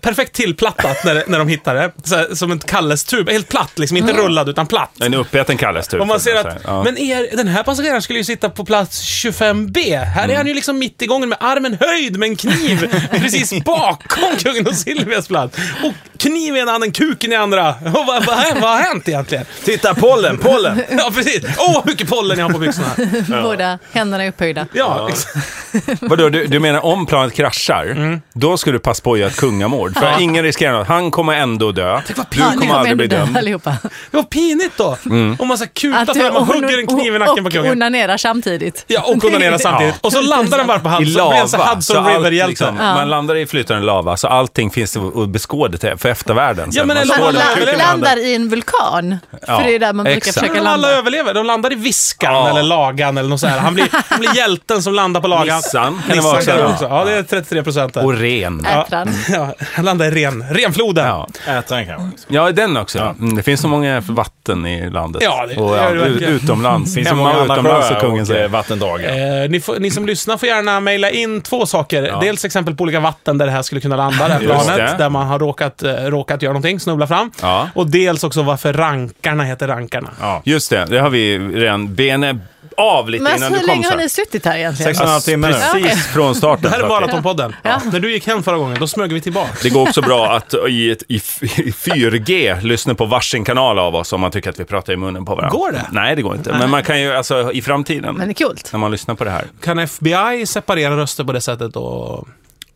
[0.01, 1.81] perfekt tillplattat när, när de hittar det.
[2.15, 3.29] Här, som en Kalles-tub.
[3.29, 3.97] Helt platt, liksom.
[3.97, 4.91] Inte rullad, utan platt.
[5.01, 6.01] En uppäten kalles typ.
[6.01, 6.83] Och man ser att, Ja.
[6.83, 9.97] men er, den här passageraren skulle ju sitta på plats 25B.
[9.97, 10.37] Här är Mm.
[10.37, 14.67] han ju liksom mitt i gången med armen höjd med en kniv precis bakom kungen
[14.67, 15.57] och Silvias plats.
[15.83, 17.69] Och kniv i ena handen, kuken i andra.
[17.69, 18.25] Och vad, vad,
[18.61, 19.45] vad har hänt egentligen?
[19.65, 20.81] Titta, pollen, pollen!
[20.97, 21.43] Ja, precis.
[21.59, 22.87] Åh, vad mycket pollen jag har på byxorna.
[23.43, 24.65] Båda händerna är upphöjda.
[24.73, 25.09] Ja.
[26.01, 28.21] Vadå, du, du menar om planet kraschar, Mm.
[28.33, 29.97] då ska du passa på att göra ett kungamord?
[29.97, 30.87] För ingen riskerar något.
[30.87, 32.01] Han kommer ändå dö.
[32.07, 33.37] Du Ja, kommer aldrig bli dömd.
[33.37, 33.75] allihopa.
[34.11, 34.97] Det var pinigt då.
[35.39, 37.51] Om man så här kutar du fram och hugger en kniv i nacken på och
[37.53, 37.71] kungen.
[37.71, 38.83] onanerar samtidigt.
[38.87, 39.95] Ja, och onanerar samtidigt.
[40.01, 41.13] Och så landar den bara på I Hudson.
[41.13, 41.47] lava.
[41.47, 45.29] Sån här så Hudson allt liksom, Man landar i flytande lava, så allting finns att
[45.29, 45.97] beskåda.
[45.97, 46.69] För eftervärlden.
[46.73, 47.33] Ja, men Man och
[47.77, 49.17] landar i en vulkan.
[49.47, 50.33] Ja, För det är där man brukar exakt.
[50.39, 50.97] försöka Men alla landa.
[50.97, 51.33] överlever.
[51.33, 52.49] De landar i Viskan Ja.
[52.49, 53.59] eller Lagan eller något sånt här.
[53.59, 55.55] Han blir, han blir hjälten som landar på Lagan.
[55.55, 56.49] Nissan kan det Nissan vara också.
[56.51, 56.69] kan det Ja.
[56.73, 56.85] också.
[56.85, 58.05] Ja, det är 33 procent där.
[58.05, 58.65] Och ren.
[58.65, 59.09] Ätran.
[59.29, 61.07] Ja, han landar i ren, renfloden.
[61.07, 61.27] Ja.
[61.47, 62.17] Ätaren kanske.
[62.27, 62.99] ja, den också.
[62.99, 65.21] Mm, det finns så många vatten i landet.
[65.25, 66.95] Ja, det och, gör det utomlands.
[66.95, 68.43] Finns Hemma många och andra utomlands, så sjöar kungen och säger.
[68.43, 69.03] eh, vattendrag?
[69.03, 72.17] Eh, ni, får, ni som lyssnar får gärna mejla in två saker.
[72.21, 74.77] Dels exempel på olika vatten där det här skulle kunna landa, det här planet.
[74.77, 74.95] det.
[74.97, 77.31] Där man har råkat, eh, råkat göra någonting, snubbla fram.
[77.41, 77.69] Ja.
[77.75, 80.09] Och dels också varför rankarna heter rankarna.
[80.21, 80.41] Ja.
[80.45, 82.35] Just det, det har vi redan benet
[82.77, 83.75] av lite Men innan alltså, du hur kom.
[83.75, 84.89] länge har ni suttit här egentligen?
[84.89, 85.81] Sex och en halv timme nu.
[85.81, 86.63] Precis från starten.
[86.63, 86.87] Det här är.
[86.87, 87.55] Maratonpodden.
[87.91, 89.49] När du gick hem förra gången, då smög vi tillbaka.
[89.63, 94.13] Det går också bra att i, ett, i 4G lyssna på varsin kanal av oss
[94.13, 95.57] om man tycker att vi pratar i munnen på varandra.
[95.57, 95.85] Går det?
[95.91, 96.51] Nej, det går inte.
[96.51, 98.57] Men man kan ju, alltså i framtiden, Men det är kul.
[98.71, 101.75] när man lyssnar på det här, Kan FBI separera röster på det sättet?
[101.75, 102.27] Och...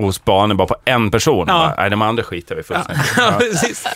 [0.03, 1.53] och spanar bara på en person, Ja.
[1.53, 3.87] bara, nej, de andra skiter vi fullständigt Ja, precis.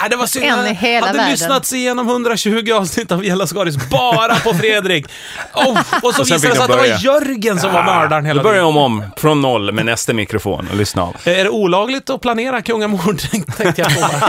[0.00, 0.44] Nej, det var synd.
[0.44, 1.32] En i hela hade världen.
[1.32, 5.06] lyssnat igenom 120 avsnitt av Gälla Skaris bara på Fredrik.
[5.54, 6.84] Oh, och så Och visade det sig att det var.
[7.04, 8.66] Jörgen som var mördaren hela börjar tiden.
[8.66, 11.16] om om från noll med nästa mikrofon och lyssna av.
[11.24, 13.18] Är det olagligt att planera kungamord?
[13.56, 14.26] tänkte jag på.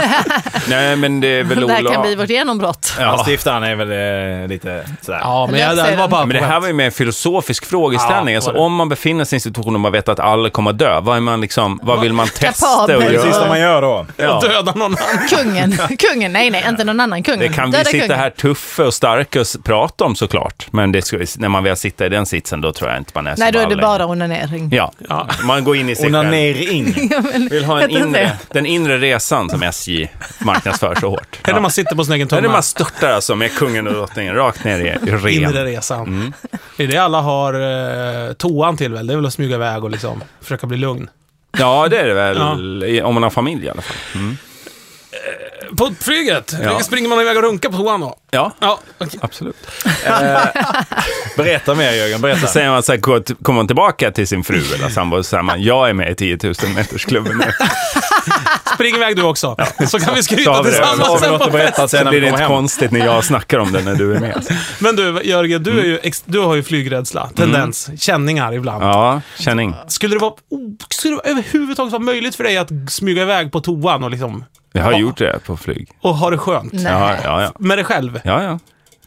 [0.68, 2.94] Nej, men det är väl Det här kan bli vårt genombrott.
[2.98, 3.04] Ja.
[3.04, 3.18] Ja.
[3.18, 5.18] Stiftaren är väl eh, lite sådär.
[5.22, 8.34] Ja, men jag, det var bara Men det här var ju mer en filosofisk frågeställning.
[8.34, 10.70] Ja, alltså, om man befinner sig i en situation och man vet att alla kommer
[10.70, 12.96] att dö, vad, är man liksom, vad vill man testa Kapabel.
[12.96, 13.26] och Det är det göra?
[13.26, 14.06] sista man gör då.
[14.16, 14.40] Ja.
[14.40, 15.28] Döda någon annan.
[15.28, 15.72] Kungen.
[15.98, 16.32] Kungen.
[16.32, 17.22] Nej, nej, inte någon annan.
[17.22, 17.40] Kungen.
[17.40, 18.18] Det kan vi Döda sitta kungen.
[18.20, 20.66] här tuffa och starka och prata om såklart.
[20.70, 23.26] Men det ska, när man väl sitter i den sitsen, då tror jag inte man
[23.26, 24.68] är så Nej, då är det bara onanering.
[24.72, 25.28] Ja, Ja.
[25.42, 26.14] man går in i sig själv.
[26.16, 26.94] Onanering.
[27.50, 28.36] Vill ha en Heter det inre, det?
[28.52, 31.38] den inre resan som SJ marknadsför så hårt.
[31.44, 32.52] Är det man sitter på sin egen Det är när tumme?
[32.52, 35.28] man störtar alltså med kungen och drottningen rakt ner i, i ren.
[35.28, 36.00] Inre resan.
[36.06, 36.32] Mm.
[36.76, 37.54] Det är det alla har
[38.28, 39.06] eh, toan till väl?
[39.06, 41.03] Det är väl att smyga iväg och liksom försöka bli lugn.
[41.58, 42.84] Ja, det är det väl.
[42.84, 43.96] i- Om man har familj i alla fall.
[44.14, 44.36] Mm.
[45.76, 46.54] På flyget?
[46.62, 46.80] Ja.
[46.80, 48.16] Springer man iväg och runkar på toan då?
[48.30, 49.18] Ja, Ja, okej.
[49.22, 49.56] absolut.
[51.36, 52.46] Berätta mer Jörgen, Så berätta.
[52.46, 53.00] säger man så här,
[53.42, 56.14] kommer man tillbaka till sin fru eller sambo och säger man, jag är med i
[56.14, 57.44] 10 000 metersklubben nu.
[58.74, 59.56] Spring iväg du också.
[59.88, 61.88] Så kan vi skryta har har tillsammans vi sen på festen.
[61.88, 64.46] sen blir det inte konstigt när jag snackar om det när du är med.
[64.78, 68.84] Men du, Jörgen, du, är ju ex- du har ju flygrädsla, tendens, känningar ibland.
[68.84, 69.74] Ja, känning.
[69.88, 73.60] Skulle det, vara, oh, skulle det överhuvudtaget vara möjligt för dig att smyga iväg på
[73.60, 74.98] toan och, liksom, Jag har Ja.
[74.98, 75.88] gjort det på flyg.
[76.00, 76.72] och ha det skönt?
[76.72, 76.84] Nej.
[76.92, 77.52] Ja, ja, ja.
[77.58, 78.20] Med dig själv?
[78.24, 78.58] ja, ja.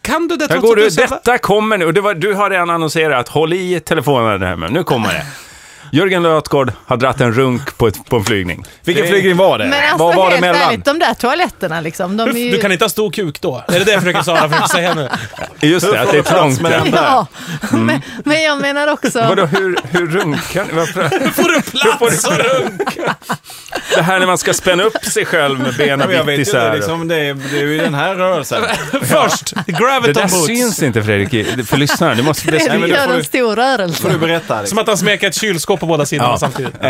[0.02, 1.92] Kan du det trots går att du, du detta kommer nu.
[1.92, 5.26] Det var, du har redan annonserat, håll i telefonen här men nu kommer det.
[5.92, 8.66] Jörgen Lötgård har dratt en runk på, ett, på en flygning.
[8.86, 9.66] Vilken Det- flygning var det?
[9.66, 10.62] Men alltså Vad var det mellan?
[10.62, 12.18] ärligt, de där toaletterna liksom.
[12.18, 12.52] De är ju...
[12.52, 13.64] Du kan inte ha stor kuk då?
[13.68, 15.10] Är det det försöker Sara försöker säga nu?
[15.62, 16.62] Just det, att det är trångt.
[16.62, 16.90] med där.
[16.94, 17.28] Ja,
[17.72, 19.20] men, men jag menar också...
[19.22, 20.74] Vadå, hur, hur runkar ni?
[20.74, 23.16] Varför- Får du plats och runka?
[23.96, 26.66] Det här när man ska spänna upp sig själv med benen vitt isär.
[26.66, 28.64] inte, liksom, det, är, det är ju den här rörelsen.
[29.04, 30.46] Först, Det graviton där boots.
[30.48, 32.16] syns inte Fredrik, för lyssnarna.
[32.16, 34.02] Du måste Det gör får en du- stor rörelse.
[34.02, 34.48] får du berätta.
[34.48, 34.78] Som Liksom.
[34.78, 36.38] att han smeker ett kylskåp på båda sidorna Ja.
[36.38, 36.74] samtidigt.
[36.82, 36.90] Eh,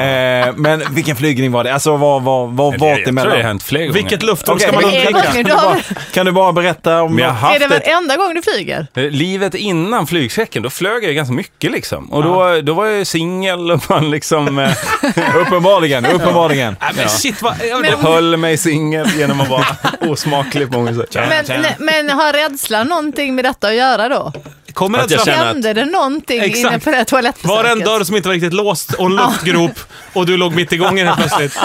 [0.56, 1.73] men vilken flygning var det?
[1.73, 3.41] Alltså vad vad, vad Jag var det tror det har emellan?
[3.45, 3.93] hänt fler gånger.
[3.93, 5.56] Vilket luftrum Okej, ska man undvika?
[5.58, 5.80] har bara,
[6.13, 7.19] kan du bara berätta om...
[7.19, 8.88] Jag har Är det haft ett varenda gång du flyger?
[8.95, 12.13] Eh, Livet innan flygchecken, då flög jag ganska mycket liksom.
[12.13, 14.71] Och då, då var jag ju singel och man liksom eh,
[15.41, 16.76] Uppenbarligen, uppenbarligen.
[16.82, 17.54] Nej, men shit, vad...
[17.69, 19.65] jag- Men- höll mig singel genom att vara
[20.12, 21.15] osmaklig på många sätt.
[21.15, 24.34] Men, men har rädslan någonting med detta att göra då?
[24.78, 25.36] Kommer Att jag rädslan...
[25.36, 26.58] känner att- Hände det någonting Exakt.
[26.74, 27.50] inne på det här toalettbesöket?
[27.58, 29.80] Var det en dörr som inte var riktigt låst och en luftgrop
[30.13, 31.58] och du låg mitt i gången helt plötsligt?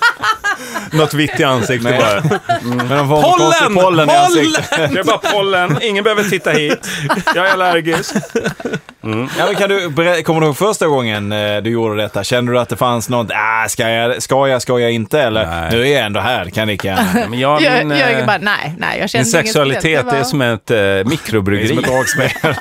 [0.92, 2.22] Något vitt i ansiktet bara.
[2.62, 3.74] Men de får en konstig Pollen!
[3.74, 4.70] pollen i ansiktet.
[4.70, 4.94] Pollen!
[4.94, 6.88] Det är bara pollen, ingen behöver titta hit.
[7.34, 8.14] Jag är allergisk.
[9.02, 9.90] Ja, men kan du,
[10.22, 12.24] kommer du ihåg första gången eh, du gjorde detta?
[12.24, 15.20] Kände du att det fanns något, ah, ska jag, ska jag, ska jag inte?
[15.20, 15.68] Eller, Nej.
[15.72, 17.26] nu är jag ändå här, kan lika gärna.
[17.30, 20.22] Men jag, Jag, min, jag eh, är bara, nej, nej, jag min känner sexualitet är
[20.22, 21.78] som ett eh, är som mikrobryggeri.
[21.78, 22.30] ett dragspel.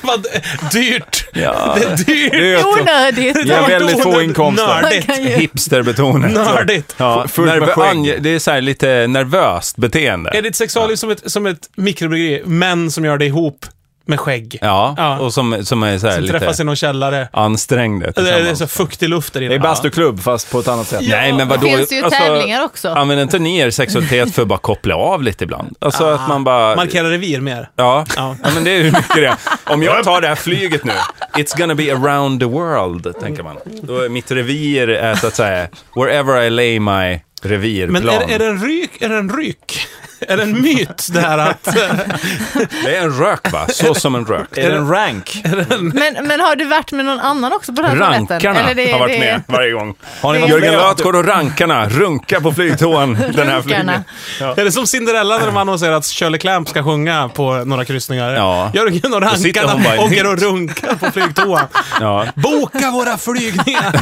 [0.00, 0.26] Vad
[0.72, 1.24] dyrt!
[1.32, 2.64] Ja, Det är dyrt!
[2.64, 3.46] Onödigt.
[3.46, 4.66] Jag har väldigt få inkomster.
[4.82, 5.10] Nördigt.
[5.40, 6.30] Hipsterbetonat.
[6.32, 6.94] Nördigt.
[6.96, 7.96] Ja, Fullt med nervö- skägg.
[7.96, 10.30] ange- det är så här lite nervöst beteende.
[10.34, 13.66] Är ditt sexualliv som ett, som ett mikrobryggeri, män som gör det ihop
[14.08, 14.58] med skägg?
[14.60, 15.18] Ja, Ja.
[15.18, 17.28] och som, som är så här Som lite träffas i någon källare.
[17.32, 19.48] ansträngda Det är, det så fuktig luft där inne.
[19.48, 21.00] Det är bastuklubb fast på ett annat sätt.
[21.08, 21.66] Nej, men Det vadå?
[21.76, 22.88] finns ju Alltså, tävlingar också.
[22.88, 25.76] Använder inte ni er sexualitet för att bara koppla av lite ibland?
[25.80, 26.76] Alltså att man bara...
[26.76, 27.70] Markera revir mer.
[27.76, 28.06] Ja.
[28.16, 28.36] Ja.
[28.42, 29.36] ja, men det är hur mycket det är.
[29.64, 30.92] Om jag tar det här flyget nu,
[31.36, 33.56] it's gonna be around the world, tänker man.
[33.82, 37.92] Då är mitt revir är så att säga, wherever I lay my revirplan.
[38.04, 39.02] Men är, är det en ryk?
[39.02, 39.86] Är det en ryk?
[40.28, 41.64] Är det en myt det här att...
[42.84, 43.66] Det är en rök va?
[43.68, 44.58] Så som en rök.
[44.58, 45.42] Är det en rank?
[45.80, 47.96] Men, men har du varit med någon annan också på den här?
[47.98, 49.94] Rankarna Eller det- har varit det- med varje gång.
[50.20, 50.80] Har ni varit Jörgen med?
[50.82, 54.02] Lötgård och rankarna runkar på flygtoan den här Runkarna.
[54.36, 54.54] flygen.
[54.58, 58.32] Är det som Cinderella när de annonserar att Shirley Clamp ska sjunga på några kryssningar?
[58.34, 58.70] Ja.
[58.74, 61.66] Jörgen och rankarna åker och runkar på flygtoan.
[62.00, 63.92] Ja, Boka våra flygningar!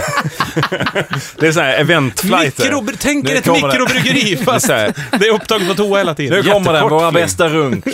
[1.41, 2.65] det är så här eventflighter.
[2.65, 6.43] Mikro, tänk er ett mikrobryggeri fast Det är det är upptaget på toa hela Nu
[6.43, 6.53] tiden.
[6.53, 7.85] kommer den, våra bästa runk.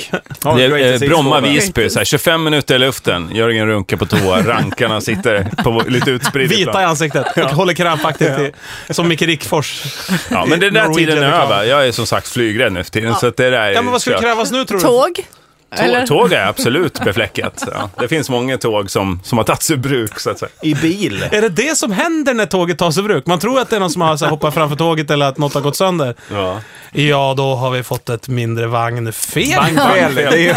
[0.57, 1.41] Det eh, Bromma?
[1.41, 3.31] Visby, så här, 25 minuter i luften.
[3.35, 8.31] Jörgen runkar på toa, rankarna sitter på lite utspridda Vita i ansiktet och håller krampaktigt
[8.39, 8.53] i,
[8.91, 9.83] som Micke Rickfors.
[10.31, 11.65] Ja, men den där Norwegian tiden är över.
[11.65, 13.15] Jag är som sagt flygrädd nu för tiden.
[13.15, 14.85] Så att det där är Ja, men vad skulle krävas nu tror du?
[14.85, 15.27] Tåg?
[15.77, 17.65] Tåg, tåg är absolut befläckat.
[17.73, 17.91] Ja.
[18.01, 20.51] Det finns många tåg som, som har tagits ur bruk, så att säga.
[20.63, 21.25] I bil.
[21.31, 23.27] Är det det som händer när tåget tas i bruk?
[23.27, 25.39] Man tror att det är någon som har så här, hoppat framför tåget eller att
[25.39, 26.15] något har gått sönder.
[26.33, 26.61] Ja.
[26.95, 29.55] Ja, då har vi fått ett mindre vagnfel.
[29.57, 30.15] Vagnfel.
[30.15, 30.53] Det är ju,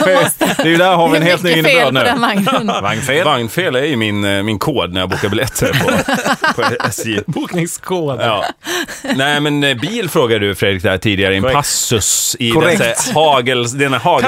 [0.58, 2.82] det är ju där har vi en helt ny innebörd nu.
[2.82, 3.24] Vagnfel.
[3.26, 7.20] Vagnfel är ju min, eh, min kod när jag bokar biljetter på, på SJ.
[7.28, 8.22] Bokningskod.
[8.22, 8.46] Ja.
[9.16, 12.80] Nej, men eh, bil frågade du Fredrik där tidigare, i en passus i Korrekt.
[12.80, 14.20] den, så här, hagel, den här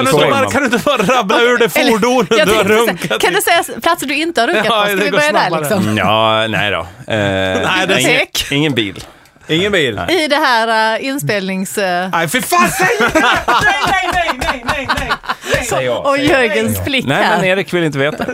[0.50, 3.64] Kan du, inte du bara rabbla ur det fordonet du har runkat Kan du säga
[3.82, 4.86] platser du inte har runkat Ja, på?
[4.86, 5.82] Ska det vi börja där liksom?
[5.82, 6.78] Mm, Ja, nej då.
[7.08, 9.04] Eh, nej, det är ingen, ingen bil.
[9.48, 10.00] Ingen bil.
[10.08, 11.78] I det här uh, inspelnings...
[11.78, 13.24] Uh, Nej, för fan säg inte det!
[13.46, 15.10] Nej, nej, nej, nej, nej,
[15.54, 15.64] nej.
[15.64, 16.06] Säger jag.
[16.06, 17.36] och Jörgens blick Nej, här.
[17.36, 18.24] men Erik vill inte veta.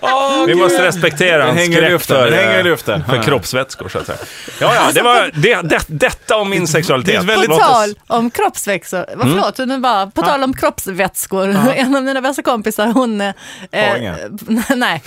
[0.00, 0.62] Åh, Vi Gud.
[0.62, 3.04] måste respektera hans skräck luften, för, eh, luften.
[3.04, 4.18] för kroppsvätskor, så att säga.
[4.60, 7.26] Ja, ja, det var det, det, detta om min sexualitet.
[7.26, 9.42] På Låt oss- tal om kroppsvätskor, vad Mm.
[9.42, 13.34] förlåt, nu bara, på tal om kroppsvätskor, en av mina bästa kompisar, hon, eh,
[14.76, 15.02] nej,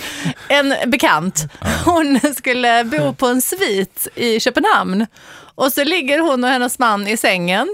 [0.48, 1.44] en bekant,
[1.84, 5.06] hon skulle bo på en svit i Köpenhamn
[5.54, 7.68] och så ligger hon och hennes man i sängen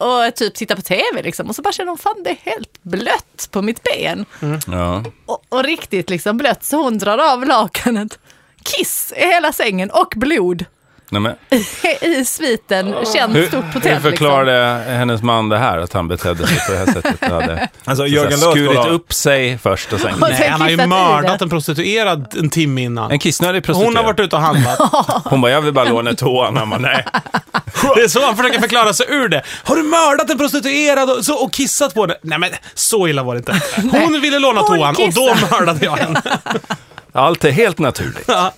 [0.00, 2.82] och typ tittar på tv liksom och så bara känner hon, fan det är helt
[2.82, 4.26] blött på mitt ben.
[4.66, 5.04] Ja.
[5.26, 8.18] Och, och riktigt liksom blött, så hon drar av lakanet,
[8.62, 10.64] kiss i hela sängen och blod
[11.10, 11.34] Nej, men,
[12.00, 13.82] i sviten, känt hur, stort hur hotell.
[13.82, 14.10] liksom.
[14.10, 17.30] förklarade hennes man det här, att han betedde sig på det här sättet?
[17.30, 20.14] Hade Alltså så Jörgen här, skurit upp sig först och sen...
[20.14, 23.10] Och Nej, sen han har ju mördat en prostituerad en timme innan.
[23.10, 23.96] En kissnödig prostituerad.
[23.96, 24.78] Hon har varit ute och handlat.
[25.24, 26.56] Hon bara, jag vill bara låna toan.
[26.56, 27.04] Han bara, nej.
[27.94, 29.42] Det är så han försöker förklara sig ur det.
[29.64, 32.14] Har du mördat en prostituerad och, så, och kissat på henne?
[32.22, 33.62] Nej men, så illa var det inte.
[33.98, 36.22] Hon ville låna toan och då mördade jag henne.
[37.12, 38.24] Allt är helt naturligt.
[38.28, 38.52] Ja.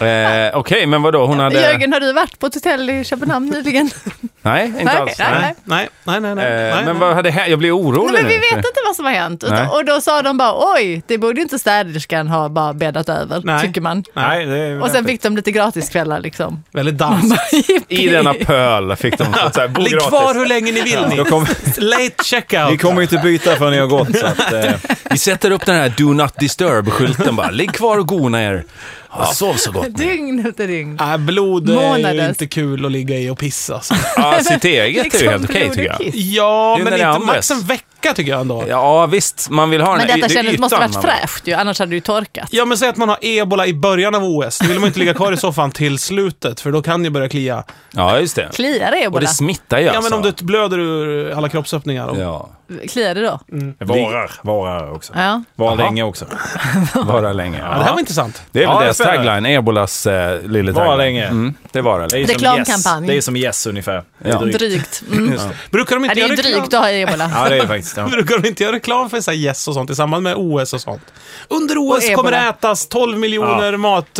[0.00, 1.60] Eh, Okej, men vadå, hon hade...
[1.60, 3.90] Jörgen, har du varit på ett hotell i Köpenhamn nyligen?
[4.42, 5.18] Nej, inte Nej, alls.
[5.18, 5.54] nej, nej.
[5.64, 6.34] Nej, nej, nej.
[6.34, 6.94] nej, Eh, nej, men nej.
[6.94, 7.48] vad hade hänt?
[7.50, 9.44] Jag blir orolig Nej, men vi vet inte vad som har hänt.
[9.48, 9.52] Nej.
[9.52, 13.40] Utan, och då sa de bara, oj, det borde inte städerskan ha bara bäddat över,
[13.44, 13.60] Nej.
[13.66, 14.04] tycker man.
[14.14, 16.64] Nej, det är Och sen fick de lite gratiskvällar liksom.
[16.72, 17.84] Väldigt dansigt.
[17.88, 20.08] I denna pöl fick de så här, bo Ligg gratis.
[20.08, 21.16] kvar hur länge ni vill ni.
[21.24, 22.70] kommer- Late checkout.
[22.70, 24.16] Ni kommer ju inte byta förrän ni har gått.
[24.18, 24.70] Så att, eh,
[25.10, 27.50] Vi sätter upp den här Do Not Disturb-skylten bara.
[27.50, 28.64] Ligg kvar och gona er.
[29.12, 29.96] Ja, sov så gott.
[29.96, 30.96] Dygn efter dygn.
[31.00, 32.28] Nej, blod är ju Månaders.
[32.28, 33.74] inte kul att ligga i och pissa.
[33.74, 33.94] Alltså.
[34.16, 35.98] Ja, sitt eget är ju Liksom helt okej tycker jag.
[35.98, 36.14] kiss.
[36.14, 37.50] Ja, Det är men när det inte används.
[37.50, 38.64] max en vecka tycker jag ändå.
[38.68, 39.50] Ja, visst.
[39.50, 42.00] Man vill ha Men detta det kändes, måste varit fräscht ju, annars hade det ju
[42.00, 42.48] torkat.
[42.50, 44.58] Ja, men säg att man har ebola i början av OS.
[44.58, 47.28] Då vill man inte ligga kvar i soffan till slutet, för då kan det börja
[47.28, 47.64] klia.
[47.92, 48.48] Ja, just det.
[48.54, 49.20] Kliar det Och ebola?
[49.20, 50.10] det smittar ju Ja, alltså.
[50.10, 52.06] men om du blöder ur alla kroppsöppningar.
[52.08, 52.18] Och...
[52.18, 52.48] Ja,
[52.88, 53.40] Kliar det då?
[53.84, 54.30] varar.
[54.42, 55.12] Varar också.
[55.16, 55.42] Ja.
[55.54, 55.74] Var Jaha.
[55.76, 56.26] länge också.
[56.94, 57.58] vara länge.
[57.58, 58.42] Ja, det här var intressant.
[58.52, 59.16] Det är väl Ja, jag det.
[59.16, 60.98] tagline, ebolas eh, lille tagline.
[60.98, 61.26] länge.
[61.26, 62.06] Mm, det var det.
[62.08, 62.30] Det är som yes.
[62.30, 63.06] Reklamkampanj.
[63.08, 64.02] Det är som yes ungefär.
[64.18, 64.38] Det är Ja.
[64.38, 64.58] drygt.
[64.58, 65.02] Drygt.
[65.12, 65.38] Mm.
[65.70, 66.52] Brukar de Ja, inte det är göra ju reklam?
[66.60, 67.30] drygt att ha ebola.
[67.34, 67.96] Ja, det är faktiskt.
[67.96, 68.06] Ja.
[68.12, 70.72] Brukar de inte göra reklam för så här yes och sånt i samband med OS
[70.72, 71.02] och sånt?
[71.48, 74.18] Under OS kommer det ätas 12 miljoner mat.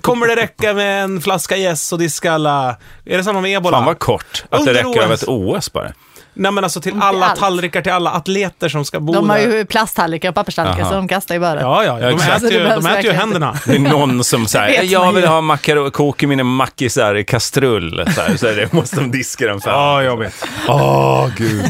[0.00, 2.76] Kommer det räcka med en flaska yes och diska alla...
[3.04, 3.76] Är det samma med ebola?
[3.76, 4.44] Fan vad kort.
[4.50, 5.22] Att Under det räcker över OS.
[5.22, 5.92] ett OS bara.
[6.40, 7.40] Nej men alltså till Inte alla allt.
[7.40, 9.44] tallrikar, till alla atleter som ska bo De har där.
[9.56, 10.90] ju plasttallrikar och papperstallrikar Aha.
[10.90, 11.60] så de kastar ju bara.
[11.60, 12.36] Ja, ja, Ja, de exakt.
[12.36, 13.56] äter ju, Så det de äter ju händerna.
[13.66, 18.04] Det är någon som säger vet jag vill ha makaron, koka mina mackisar i kastrull.
[18.14, 19.70] Så, här, så är det måste de diska den för.
[19.70, 20.44] Ja, jobbigt.
[20.68, 21.64] Åh, gud.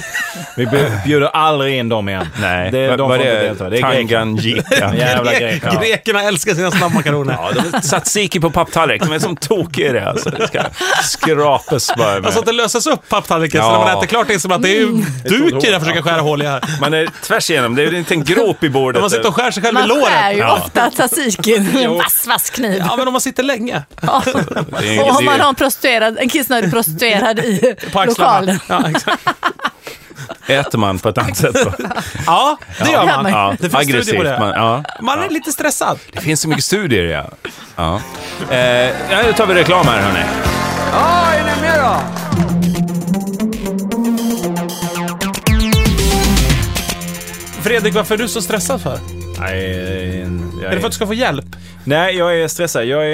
[0.57, 2.27] Vi bj- bjuder aldrig in dem igen.
[2.41, 3.25] Nej, det, de var det?
[3.71, 3.81] Det är.
[3.83, 4.95] Tanganyika.
[4.95, 5.71] Jävla greker.
[5.75, 5.81] Ja.
[5.81, 7.37] Grekerna älskar sina snabbmakaroner.
[7.43, 9.03] Ja, de har tzatziki på papptallrik.
[9.03, 10.31] De är som tokiga i det alltså.
[10.31, 10.61] Det ska
[11.03, 12.25] skrapas bara med.
[12.25, 13.73] Alltså att det löses upp papptallriken så Ja.
[13.73, 14.87] när man äter klart det är som att det är ju
[15.25, 16.65] duk i det jag försöker skära hål i här.
[16.81, 17.75] Man är tvärs igenom.
[17.75, 18.95] Det är inte en grop i bordet.
[18.95, 20.35] När man sitter och skär sig själv i Man skär låret.
[20.37, 20.59] ju Ja.
[20.65, 22.83] ofta tzatzikin med en vass, vass kniv.
[22.89, 23.83] Ja, men om man sitter länge.
[24.01, 24.23] Ja.
[25.01, 27.75] Och om man har en prostituerad, en kissnödig prostituerad i
[28.07, 28.59] lokalen.
[28.67, 29.29] Ja, exakt.
[30.47, 31.73] äter man på ett annat sätt då.
[32.27, 33.31] ja, det gör man.
[33.33, 34.39] Ja, Det finns studier på det.
[34.39, 34.85] Man, ja.
[35.01, 35.99] Man är lite stressad.
[36.13, 37.31] Det finns så mycket studier, ja.
[37.77, 37.95] ja.
[38.57, 38.91] Eh,
[39.27, 40.25] nu tar vi reklam här, hörni.
[40.93, 42.60] Ja, är ni med då?
[47.71, 48.99] Fredrik, varför är du så stressad för?
[49.41, 50.21] Nej,
[50.63, 51.45] jag Är det för att du ska få hjälp?
[51.85, 52.85] Nej, jag är stressad.
[52.85, 53.13] Jag är,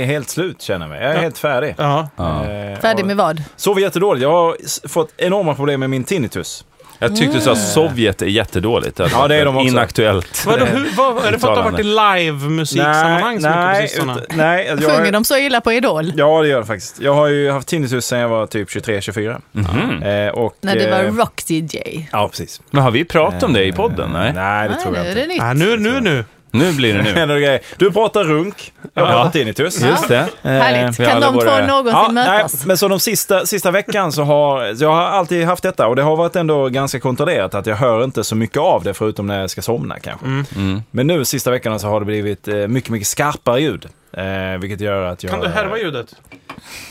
[0.00, 1.02] är helt slut känner jag mig.
[1.02, 1.20] Jag är Ja.
[1.20, 1.74] helt färdig.
[1.78, 2.08] Ja.
[2.18, 3.42] Eh, Färdig med vad?
[3.56, 4.22] Sover jättedåligt.
[4.22, 4.56] Jag har
[4.88, 6.64] fått enorma problem med min tinnitus.
[7.02, 8.98] Jag tyckte du sa Sovjet är jättedåligt.
[9.12, 9.68] Ja, det är de också.
[9.68, 10.46] Inaktuellt.
[10.46, 13.66] Vadå, hur, vad, är det för att du har varit i live-musiksammanhang så mycket på
[13.66, 14.20] nej, sistone?
[14.30, 14.66] nej.
[14.66, 16.12] Jag, Sjunger de så illa på Idol?
[16.16, 17.00] Ja, det gör det faktiskt.
[17.00, 19.40] Jag har ju haft tinnitus sedan jag var typ 23-24.
[19.52, 20.02] Mhm.
[20.02, 22.08] Eh, och, När du var eh, rock-DJ?
[22.12, 22.60] Ja, precis.
[22.70, 24.10] Men har vi pratat om det i podden?
[24.12, 24.32] Nej.
[24.32, 25.20] Nej, det Nej, tror jag nu är inte.
[25.20, 25.36] det nytt.
[25.38, 26.24] Ja, nu, nu, nu.
[26.50, 27.10] Nu blir det nu.
[27.14, 27.60] Händer det grejer.
[27.76, 29.10] Du pratar runk, jag Ja.
[29.12, 29.82] pratar tinnitus.
[29.82, 30.28] Just det.
[30.42, 31.00] Härligt.
[31.00, 32.66] vi Kan de två någonsin nej, mötas?
[32.66, 35.96] men så de sista, sista veckan så har så jag har alltid haft detta och
[35.96, 39.26] det har varit ändå ganska kontrollerat att jag hör inte så mycket av det förutom
[39.26, 40.26] när jag ska somna kanske.
[40.26, 40.82] Mm.
[40.90, 43.86] Men nu sista veckorna så har det blivit eh, mycket, mycket skarpare ljud.
[44.16, 45.32] Eh, vilket gör att jag...
[45.32, 46.06] Kan du härva ljudet?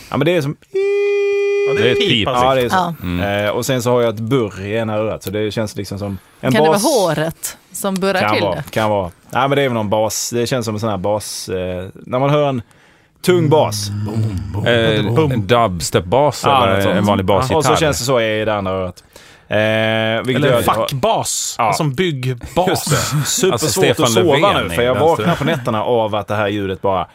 [0.10, 0.56] Ja men det är som...
[1.76, 2.28] Ja, Det är ett pip.
[2.28, 2.46] alltså.
[2.46, 2.76] Ja det är så.
[2.76, 2.94] Ja.
[3.04, 3.46] Mm.
[3.46, 6.00] Eh, och sen så har jag ett burr i ena örat så det känns liksom
[6.00, 6.84] som en Kan det bas.
[6.84, 8.64] vara håret som burrar Kan till vara, det?
[8.72, 9.12] kan vara.
[9.30, 10.30] Nej men det är väl någon bas.
[10.30, 11.50] Det känns som en sån här bas.
[11.50, 12.62] Eh, när man hör en
[13.26, 13.90] tung bas.
[14.66, 17.58] Eh, en dubstep-bas Ja, eller en vanlig basgitarr?
[17.58, 19.04] Och så känns det så i det andra örat.
[19.52, 21.56] Eh, Eller en fackbas.
[21.58, 21.74] Ja.
[21.74, 22.68] Som byggbas.
[22.68, 22.96] Just det.
[23.26, 23.52] Supersvårt
[23.86, 26.82] Alltså, att sova Löfven nu för jag vaknar på nätterna av att det här ljudet
[26.82, 27.08] bara...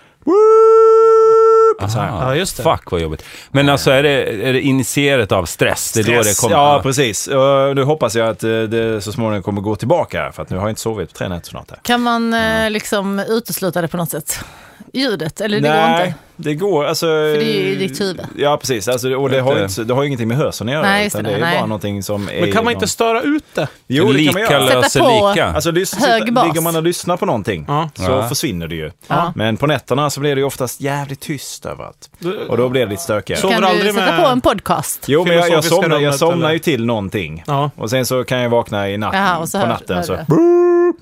[1.81, 2.09] Så här.
[2.09, 2.63] Ja, just det.
[2.63, 3.25] Fuck vad jobbigt.
[3.51, 5.93] Men alltså är det, är det initierat av stress?
[5.93, 6.57] Det är då det kommer...
[6.57, 7.27] Ja, precis.
[7.27, 10.57] Och nu hoppas jag att eh, det så småningom kommer gå tillbaka för att nu
[10.57, 11.79] har jag inte sovit på tre nätter snart här.
[11.83, 14.45] Kan man eh, liksom utesluta det på något sätt?
[14.95, 15.41] Ljudet?
[15.41, 16.15] Eller det går inte?
[16.37, 16.85] det går.
[16.85, 18.21] Alltså, För det är ju i ditt huvud.
[18.37, 18.89] Ja, precis.
[18.89, 20.83] Alltså, och det har, ju inte, det har ju ingenting med hörseln att göra.
[20.87, 21.57] Nej, just utan det, det är nej.
[21.59, 22.41] bara någonting som är...
[22.41, 23.69] Men kan man inte störa ut det?
[23.87, 24.65] Jo, det kan man lika göra.
[24.65, 25.29] löser Sätta på.
[25.29, 25.47] lika.
[25.47, 26.47] Alltså, lys- Hög sitta- bas.
[26.47, 27.91] ligger man och lyssnar på någonting Ja.
[27.95, 28.29] så Ja.
[28.29, 28.91] försvinner det ju.
[29.07, 29.33] Ja.
[29.37, 32.11] Men på nätterna så blir det ju oftast jävligt tyst överallt.
[32.49, 33.41] Och då blir det lite stökigare.
[33.41, 35.05] Så- Sover Kan du aldrig sätta med- på en podcast?
[35.07, 36.53] Jo, men jag, jag, filosofiska somnar, jag rummet, somnar eller?
[36.53, 37.45] ju till någonting.
[37.47, 37.71] Ja.
[37.77, 40.03] Och sen så kan jag vakna i natten, Jaha, och så på hör- natten hör
[40.03, 40.17] så.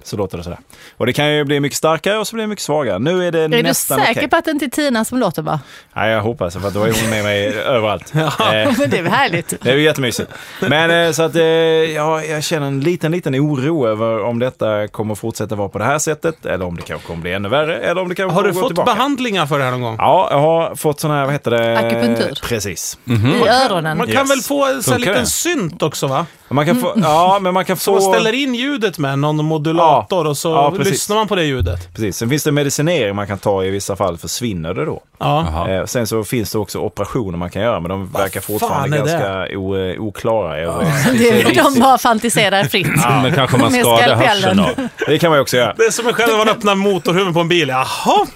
[0.02, 0.58] Så låter det sådär.
[0.96, 2.98] Och det kan ju bli mycket starkare och så blir det mycket svagare.
[2.98, 4.28] Nu är det Är du nästan säker okej.
[4.28, 5.60] på att det inte är Tina som låter bara?
[5.96, 8.14] Nej, jag hoppas för då är hon med mig överallt.
[8.14, 8.30] Eh,
[8.78, 9.54] Men det är väl härligt?
[9.62, 10.30] det är ju jättemysigt.
[10.60, 14.88] Men eh, så att eh, ja, jag känner en liten, liten oro över om detta
[14.88, 17.78] kommer fortsätta vara på det här sättet eller om det kanske kommer bli ännu värre
[17.80, 18.94] eller om det kanske Har du fått tillbaka.
[18.94, 19.96] behandlingar för det här någon gång?
[19.98, 21.78] Ja, jag har fått sån här, vad heter det?
[21.78, 22.38] Akupunktur.
[22.48, 22.98] Precis.
[23.44, 23.98] I öronen?
[23.98, 24.30] Man kan Yes.
[24.30, 26.26] väl få en liten synt också va?
[26.48, 28.06] Man kan få, ja, men man kan Så få...
[28.10, 31.94] man ställer in ljudet med någon modulator och så Ja, lyssnar man på det ljudet.
[31.94, 32.16] Precis.
[32.16, 35.00] Sen finns det medicinering man kan ta i vissa fall, försvinner det då.
[35.18, 35.68] Ja.
[35.68, 39.08] Eh, sen så finns det också operationer man kan göra, men de verkar fortfarande fan
[39.08, 40.60] är ganska o, eh, oklara.
[40.60, 40.82] Ja.
[41.12, 42.86] Det är, de bara fantiserar fritt.
[43.22, 44.88] Men kanske man skadar hörseln av.
[45.06, 45.74] Det kan man ju också göra.
[45.76, 47.68] Det är som själv man öppnar motorhuven på en bil.
[47.68, 48.26] Jaha!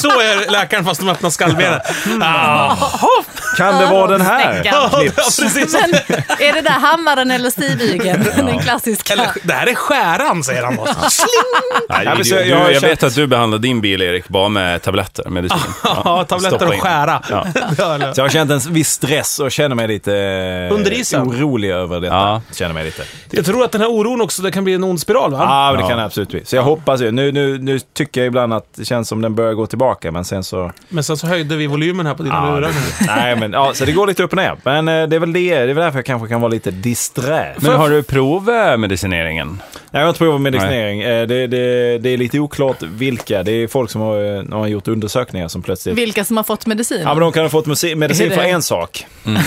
[0.00, 1.82] Så är läkaren fast de öppnar skallbenet.
[2.20, 2.76] Jaha!
[3.56, 4.62] Kan det vara den här?
[4.64, 4.90] Ja.
[4.92, 5.94] Men
[6.38, 8.26] är det där hammaren eller stivygeln?
[8.36, 9.12] Den klassiska.
[9.12, 10.84] Eller, det här är skäran, säger han då.
[11.88, 14.28] Nej, Ja, men så du, jag jag, jag vet att du behandlar din bil, Erik,
[14.28, 15.58] bara med tabletter, medicin.
[15.84, 17.22] Ja, tabletter och skära.
[17.30, 17.46] Ja.
[18.14, 21.22] Så jag har känt en viss stress och känner mig lite eh, Under isen.
[21.28, 22.14] orolig över detta.
[22.14, 22.42] Ja.
[22.54, 23.02] Känner mig lite.
[23.30, 25.38] Jag tror att den här oron också, det kan bli en ond spiral va?
[25.72, 26.44] Ja, det kan det absolut bli.
[26.44, 27.10] Så jag hoppas ju.
[27.10, 30.24] Nu, nu, nu tycker jag ibland att det känns som den börjar gå tillbaka, men
[30.24, 30.72] sen så...
[30.88, 32.68] Men sen så höjde vi volymen här på dina Ja, lurar.
[32.68, 34.56] det, nej, men ja, så det går lite upp och ner.
[34.62, 35.54] Men eh, det är väl det.
[35.54, 37.54] Det är väl därför jag kanske kan vara lite disträ.
[37.60, 39.62] Men har du provat medicineringen?
[39.90, 41.00] Jag har inte provat medicinering.
[41.00, 43.42] Eh, Det, det, det är lite oklart vilka.
[43.42, 45.98] Det är folk som har, eh, har gjort undersökningar som plötsligt...
[45.98, 47.00] Vilka som har fått medicin?
[47.02, 49.06] Ja, men de kan ha fått medicin för en sak.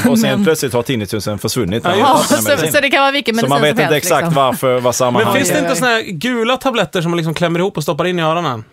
[0.09, 1.83] Och sen Men- plötsligt har tinnitusen försvunnit.
[1.85, 4.33] Ja, så, så det kan vara vilken Så medicin man vet inte helst, exakt liksom.
[4.43, 7.59] varför, vad Men sammanhanget finns det inte såna här gula tabletter som man liksom klämmer
[7.59, 8.63] ihop och stoppar in i öronen?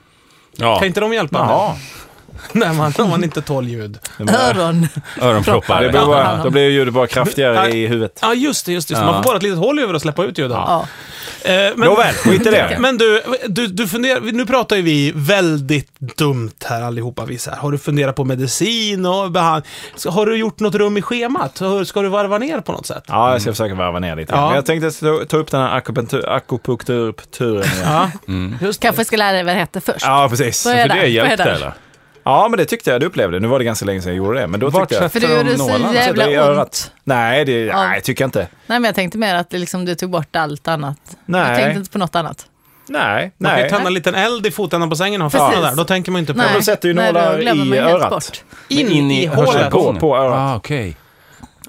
[0.56, 1.38] Ja, Kan inte de hjälpa?
[1.38, 1.74] Jaha.
[2.52, 3.98] När man, om man inte tål ljud.
[4.18, 4.88] Öron.
[5.20, 5.82] öronproppar.
[5.82, 8.18] Det blir bara, då blir ljudet bara kraftigare i huvudet.
[8.22, 8.72] Ja, just det.
[8.72, 8.94] Just det.
[8.94, 9.04] Så Ja.
[9.04, 10.56] Man får bara ett litet hål över och släppa ut ljuden.
[10.56, 10.86] Ja.
[11.44, 12.76] Eh, men, Nåväl, skit i det.
[12.80, 17.24] Men du, du, du funderar, nu pratar ju vi väldigt dumt här allihopa.
[17.24, 19.70] Vi så här, har du funderat på medicin och behandling?
[20.08, 21.60] Har du gjort något rum i schemat?
[21.60, 23.04] Hur Ska du varva ner på något sätt?
[23.08, 24.34] Ja, jag ska försöka varva ner lite.
[24.34, 24.46] Ja.
[24.46, 27.84] Men jag tänkte ta, ta upp den här akupunktur, akupunkturen igen.
[27.84, 28.10] Ja,
[28.60, 28.80] det.
[28.80, 30.06] Kanske ska lära dig vad det heter först.
[30.06, 30.64] Ja, precis.
[30.64, 31.72] Börja För där, det hjälpte eller?
[32.24, 33.40] Ja, men det tyckte jag du upplevde.
[33.40, 34.46] Nu var det ganska länge sedan jag gjorde det.
[34.46, 35.12] Men då Vart tyckte jag...
[35.12, 36.92] För du gjorde så jävla Så det ont.
[37.04, 37.88] Nej, det, Ja.
[37.88, 38.38] nej, tycker jag inte.
[38.40, 38.48] Nej,
[38.80, 40.96] men jag tänkte mer att det liksom, du tog bort allt annat.
[41.26, 41.48] Nej.
[41.48, 42.46] Jag tänkte inte på något annat.
[42.86, 43.70] Nej, Man kan ju nej.
[43.70, 45.76] tända en liten eld i fotändan på sängen och ha där.
[45.76, 48.10] Då tänker man inte på Nej, de sätter ju nej, nålar då i örat.
[48.10, 48.42] bort.
[48.68, 49.70] In, In i, i hålet.
[49.70, 50.38] På, på örat.
[50.38, 50.56] Ah,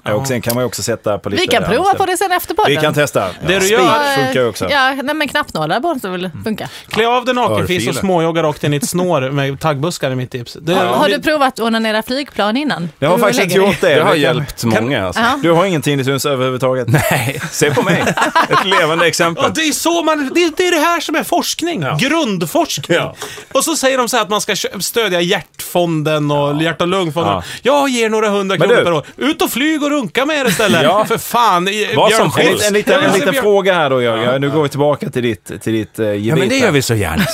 [0.02, 0.14] okej.
[0.14, 2.54] Och sen kan man också sätta på lite Vi kan prova på det sen efter
[2.54, 2.70] podden.
[2.70, 3.26] Vi kan testa.
[3.46, 4.70] Det du Spik gör- funkar ju också.
[4.70, 6.68] Ja, nej, men knappnålar borde väl funka.
[6.88, 10.30] Klä av dig nakenfis och småjogga rakt in i ett snår med taggbuskar är mitt
[10.30, 10.56] tips.
[10.60, 12.88] Det, Har det- du provat att onanera flygplan innan?
[12.98, 13.94] Jag har faktiskt inte gjort det.
[13.94, 15.22] Det har hjälpt många alltså.
[15.22, 15.38] Ja.
[15.42, 16.88] Du har ingen tinnitus överhuvudtaget?
[16.88, 18.04] Nej, se på mig.
[18.48, 19.44] Ett levande exempel.
[19.44, 21.84] Ja, det, är så man, det, det är det här som är forskning.
[21.98, 22.98] Grundforskning.
[22.98, 23.14] Ja.
[23.52, 27.32] Och så säger de så här att man ska stödja Hjärtfonden och Hjärt och lungfonden.
[27.32, 27.42] Ja.
[27.62, 29.06] Jag ger några hundra kronor per år.
[29.16, 30.82] Ut och flyg och runka med er istället.
[30.92, 31.04] Ja.
[31.04, 31.64] För fan.
[31.64, 32.48] Vad Björn som Skifs.
[32.48, 32.66] helst.
[32.68, 34.40] En liten, en liten fråga här då Jörgen.
[34.40, 36.94] Nu går vi tillbaka till ditt, till ditt uh, Ja, men det gör vi så
[36.94, 37.24] gärna.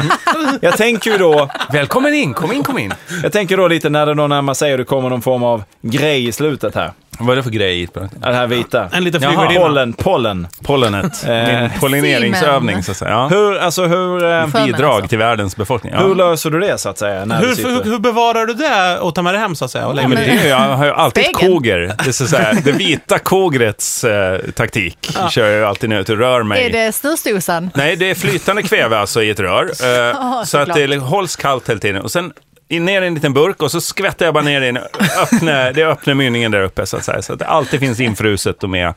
[0.60, 2.94] Jag tänker ju då, Välkommen in, kom in, kom in.
[3.22, 5.64] jag tänker då lite när det då närmar sig och det kommer någon form av
[5.82, 6.92] grej i slutet här.
[7.18, 7.88] Vad är det för grej?
[7.94, 8.88] Det här vita.
[8.92, 9.60] En liten flygvärdinna.
[9.60, 10.46] Pollen, pollen.
[10.62, 11.24] Pollenet.
[11.28, 13.10] Eh, Min pollineringsövning så att säga.
[13.10, 13.28] Ja.
[13.28, 15.08] Hur, alltså hur, eh, Bidrag alltså.
[15.08, 15.92] till världens befolkning.
[15.96, 16.00] Ja.
[16.00, 17.24] hur löser du det så att säga?
[17.24, 19.70] När du Hur, hur, hur bevarar du det och tar med det hem så att
[19.70, 19.86] säga?
[19.86, 21.78] Och Ja, men det är, jag har ju alltid koger.
[21.78, 25.16] Det, är så så här, det vita kogrets eh, taktik.
[25.30, 26.66] Kör jag ju alltid nu ut och rör mig.
[26.66, 27.70] Är det snusdosan?
[27.74, 29.70] Nej, det är flytande kväve alltså i ett rör.
[29.82, 30.90] Eh, Ja, så att såklart.
[30.90, 32.02] det hålls kallt hela tiden.
[32.02, 32.32] Och sen
[32.74, 34.78] in ner i en liten burk och så skvätter jag bara ner i en
[35.22, 37.22] öppna, det öppna mynningen där uppe så att säga.
[37.22, 38.94] Så att det alltid finns infruset och med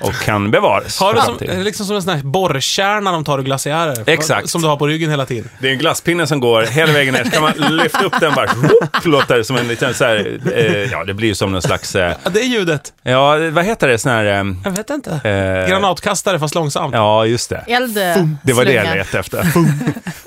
[0.00, 1.00] och kan bevaras.
[1.00, 1.58] Har du som, alltid.
[1.64, 3.96] liksom som en sån här borrkärna de tar ur glaciärer?
[4.06, 4.50] Exakt.
[4.50, 5.50] Som du har på ryggen hela tiden.
[5.58, 7.24] Det är en glasspinne som går hela vägen ner.
[7.24, 8.46] Så kan man lyfta upp den bara.
[8.56, 11.62] Whoop, låter det som en liten så här, eh, ja det blir ju som någon
[11.62, 12.92] slags, eh, Ja, det är ljudet.
[13.02, 15.10] ja vad heter det, sån här, eh, Jag vet inte.
[15.10, 16.94] eh, Granatkastare fast långsamt.
[16.94, 17.64] Ja, just det.
[17.66, 17.94] Eld...
[18.42, 19.46] Det var det jag letade efter.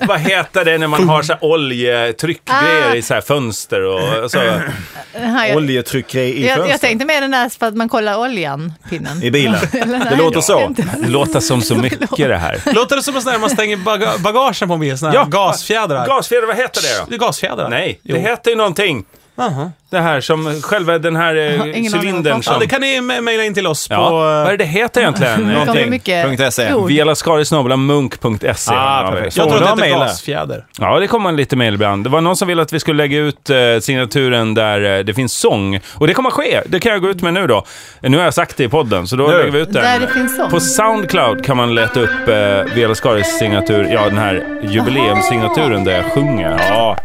[0.06, 2.94] Vad heter det när man har så här oljetryckgrejer Ah.
[2.94, 4.38] i så här fönster och så?
[4.38, 6.80] Aha, jag, Oljetryckgrej i jag, jag fönstret?
[6.80, 9.22] tänkte mer den där för att man kollar oljan, pinnen.
[9.22, 9.54] I bilen?
[9.72, 10.74] Eller Det låter så.
[11.02, 12.60] Det låter som så mycket det här.
[12.72, 14.98] Låter det som en sån här man stänger baga bagagen på en bil?
[14.98, 15.24] Sån här Ja.
[15.24, 16.06] gasfjädrar?
[16.06, 17.14] Gasfjäder, vad heter det Det då?
[17.14, 17.68] är gasfjädrar?
[17.68, 18.14] Nej, Jo.
[18.16, 19.04] det heter ju någonting.
[19.36, 19.70] Aha.
[19.90, 22.60] Det här som, själva den här eh, cylindern vad Ja, som...
[22.60, 24.14] det kan ni me- mejla in till oss Ja, på...
[24.14, 25.32] vad är eh, det det heter egentligen?
[25.32, 25.90] Det kommer Någonting.
[25.90, 26.74] mycket .se.
[26.74, 26.88] ord.
[26.88, 28.72] Vialaskarisnoblamunk.se.
[28.74, 29.36] Ah, perfekt.
[29.36, 29.98] Jag tror att det heter mejla?
[30.06, 30.64] gasfjäder.
[30.78, 32.04] Ja, det kommer lite mejl ibland.
[32.04, 35.14] Det var någon som ville att vi skulle lägga ut eh, signaturen där eh, det
[35.14, 35.80] finns sång.
[35.94, 36.60] Och det kommer ske.
[36.66, 37.64] Det kan jag gå ut med nu då.
[38.00, 39.32] Nu har jag sagt det i podden, så då Nu.
[39.38, 39.82] lägger vi ut den.
[39.82, 40.50] Där det finns sång.
[40.50, 46.04] På Soundcloud kan man leta upp eh, Skaris signatur, ja den här jubileumssignaturen där jag
[46.12, 46.56] sjunger.
[46.70, 46.96] Ja.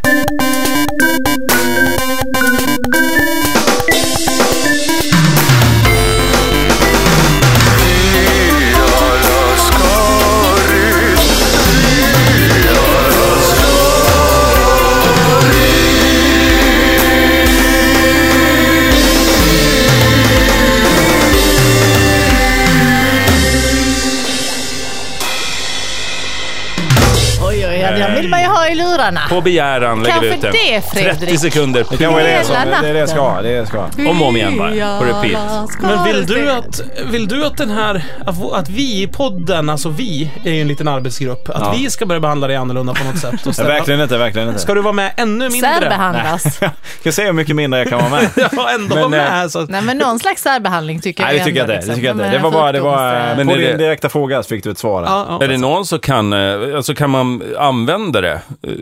[28.98, 29.22] Lurarna.
[29.30, 30.52] På begäran lägger vi ut den.
[30.52, 31.20] det, Fredrik.
[31.20, 31.86] 30 sekunder.
[31.90, 33.42] Det kanske är det som, Hela det är det jag ska.
[33.42, 33.86] Det är det jag ska.
[34.10, 35.70] Om och om igen bara, på repeat.
[35.82, 36.82] Men vill du att,
[37.12, 38.06] vill du att den här,
[38.54, 41.74] att, vi i podden, alltså vi är ju en liten arbetsgrupp, att Ja.
[41.78, 43.34] vi ska börja behandla dig annorlunda på något sätt?
[43.34, 44.60] Och Nej, ställa- verkligen inte, verkligen inte.
[44.60, 45.70] Ska du vara med ännu mindre?
[45.80, 46.60] Särbehandlas.
[47.00, 48.30] Ska se hur mycket mindre jag kan vara med.
[48.52, 49.52] Ja, ändå Men, vara eh, med.
[49.52, 49.66] Så.
[49.66, 51.74] Nej, men någon slags särbehandling tycker Nej, jag det tycker jag inte.
[51.74, 52.04] Det, liksom.
[52.04, 52.16] jag.
[52.16, 54.50] Men det var bara, det var eh, Men på är din det- direkta fråga så
[54.50, 55.02] fick du ett svar.
[55.02, 55.10] där.
[55.10, 55.44] Ja, ja.
[55.46, 58.40] Är det någon så kan, eh, alltså kan man använda det eh,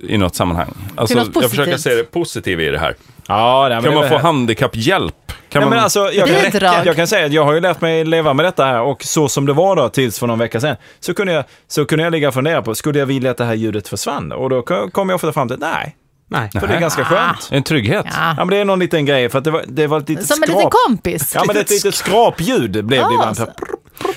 [0.09, 0.73] i något sammanhang?
[0.95, 2.95] Alltså, något jag försöker se det positiva i det här.
[3.27, 5.15] Ja, nej, Kan man få handikapphjälp?
[5.27, 5.69] Kan Nej, man...
[5.69, 6.85] men alltså, jag, kan, Bidrag.
[6.85, 9.29] jag kan säga att jag har ju lärt mig leva med detta här och så
[9.29, 12.11] som det var då tills för någon vecka sedan så kunde jag, så kunde jag
[12.11, 14.31] ligga och fundera på, skulle jag vilja att det här ljudet försvann?
[14.31, 15.95] Och då kom kom jag ofta fram till, nej,
[16.27, 16.49] Nej.
[16.59, 17.49] för det är ganska skönt.
[17.51, 18.05] En trygghet?
[18.09, 18.13] Ja.
[18.17, 20.27] Ja, men det är någon liten grej för att det var, det var ett litet
[20.27, 20.57] Som en skrap.
[20.57, 21.31] liten kompis.
[21.35, 23.38] Ja, men det är ett litet skrapljud blev det Ja, ibland.
[23.38, 23.47] så-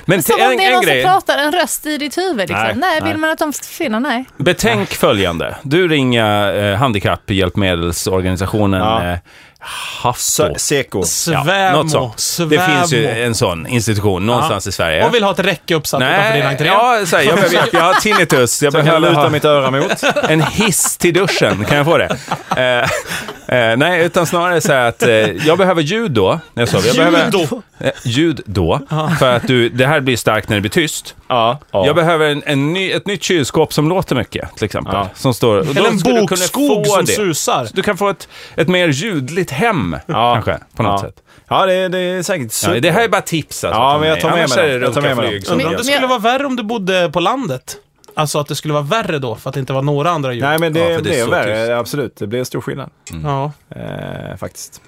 [0.04, 1.02] Men till Som om en, det är en någon grej.
[1.02, 2.36] som pratar en röst i ditt huvud.
[2.38, 2.56] Liksom.
[2.56, 3.12] Nej, Nej, nej.
[3.12, 3.98] vill man att de ska försvinna?
[3.98, 4.24] Nej.
[4.36, 5.56] Betänk följande.
[5.62, 9.12] Du ringer eh, handikapphjälpmedelsorganisationen Ja.
[9.12, 9.18] eh,
[9.60, 10.54] Hasso.
[10.56, 11.02] Seko.
[11.02, 11.88] Svämo.
[12.16, 12.50] Svämo.
[12.50, 15.04] Det finns ju en sån institution någonstans i Sverige.
[15.06, 16.66] Och vill ha ett räcke uppsatt utanför din Nej, entré.
[16.66, 18.62] ja, så här, jag, behöver, jag har tinnitus.
[18.62, 20.02] Jag Så jag behöver luta ha mitt öra mot.
[20.28, 21.64] en hiss till duschen.
[21.64, 22.16] Kan jag få det?
[22.56, 25.08] Eh, eh, nej, utan snarare så här att eh,
[25.46, 26.40] jag behöver ljud då.
[26.54, 26.86] Jag sover.
[26.86, 27.62] Jag behöver, Judo.
[27.80, 28.80] eh, ljud då.
[29.18, 31.14] För att du, det här blir starkt när det blir tyst.
[31.28, 31.86] Ja, ja.
[31.86, 34.94] Jag behöver en, en ny, ett nytt kylskåp som låter mycket, till exempel.
[34.94, 35.08] Ja.
[35.14, 37.12] Som står, Eller en bokskog som det.
[37.12, 37.68] susar.
[37.72, 40.32] Du kan få ett, ett mer ljudligt hem, Ja.
[40.34, 41.08] kanske, på något ja.
[41.08, 41.22] sätt.
[41.48, 42.80] Ja, det, det är säkert Ja, super.
[42.80, 43.80] det här är bara tips alltså.
[43.80, 44.84] Ja, men jag tar med mig det.
[44.84, 45.50] Jag tar med mig det.
[45.50, 47.76] Undrar om det skulle vara värre om du bodde på landet?
[48.18, 50.42] Alltså att det skulle vara värre då för att det inte var några andra ljud.
[50.42, 51.60] Nej, men det, Ja, det är blev värre.
[51.66, 51.70] tyst.
[51.72, 52.90] Absolut, det blev stor skillnad.
[53.24, 53.52] Ja.
[53.76, 54.80] Eh, faktiskt.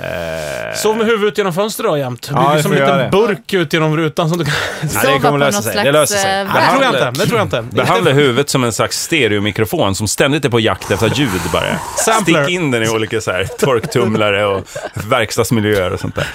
[0.00, 2.22] Eh, Sov med huvudet ut genom fönstret då jämt.
[2.22, 3.08] Det Ja, jag som en liten det.
[3.12, 4.54] burk ut genom rutan som du kan...
[4.94, 5.84] Ja, det kommer lösa sig.
[5.84, 6.40] Det löser sig.
[6.40, 7.10] eh, Det tror jag inte.
[7.20, 7.62] Det tror jag inte.
[7.70, 11.64] Behandla huvudet som en slags stereomikrofon som ständigt är på jakt efter ljud bara.
[12.04, 12.42] Sampler.
[12.44, 14.64] Stick in den i olika så här, torktumlare och
[15.08, 16.26] verkstadsmiljöer och sånt där.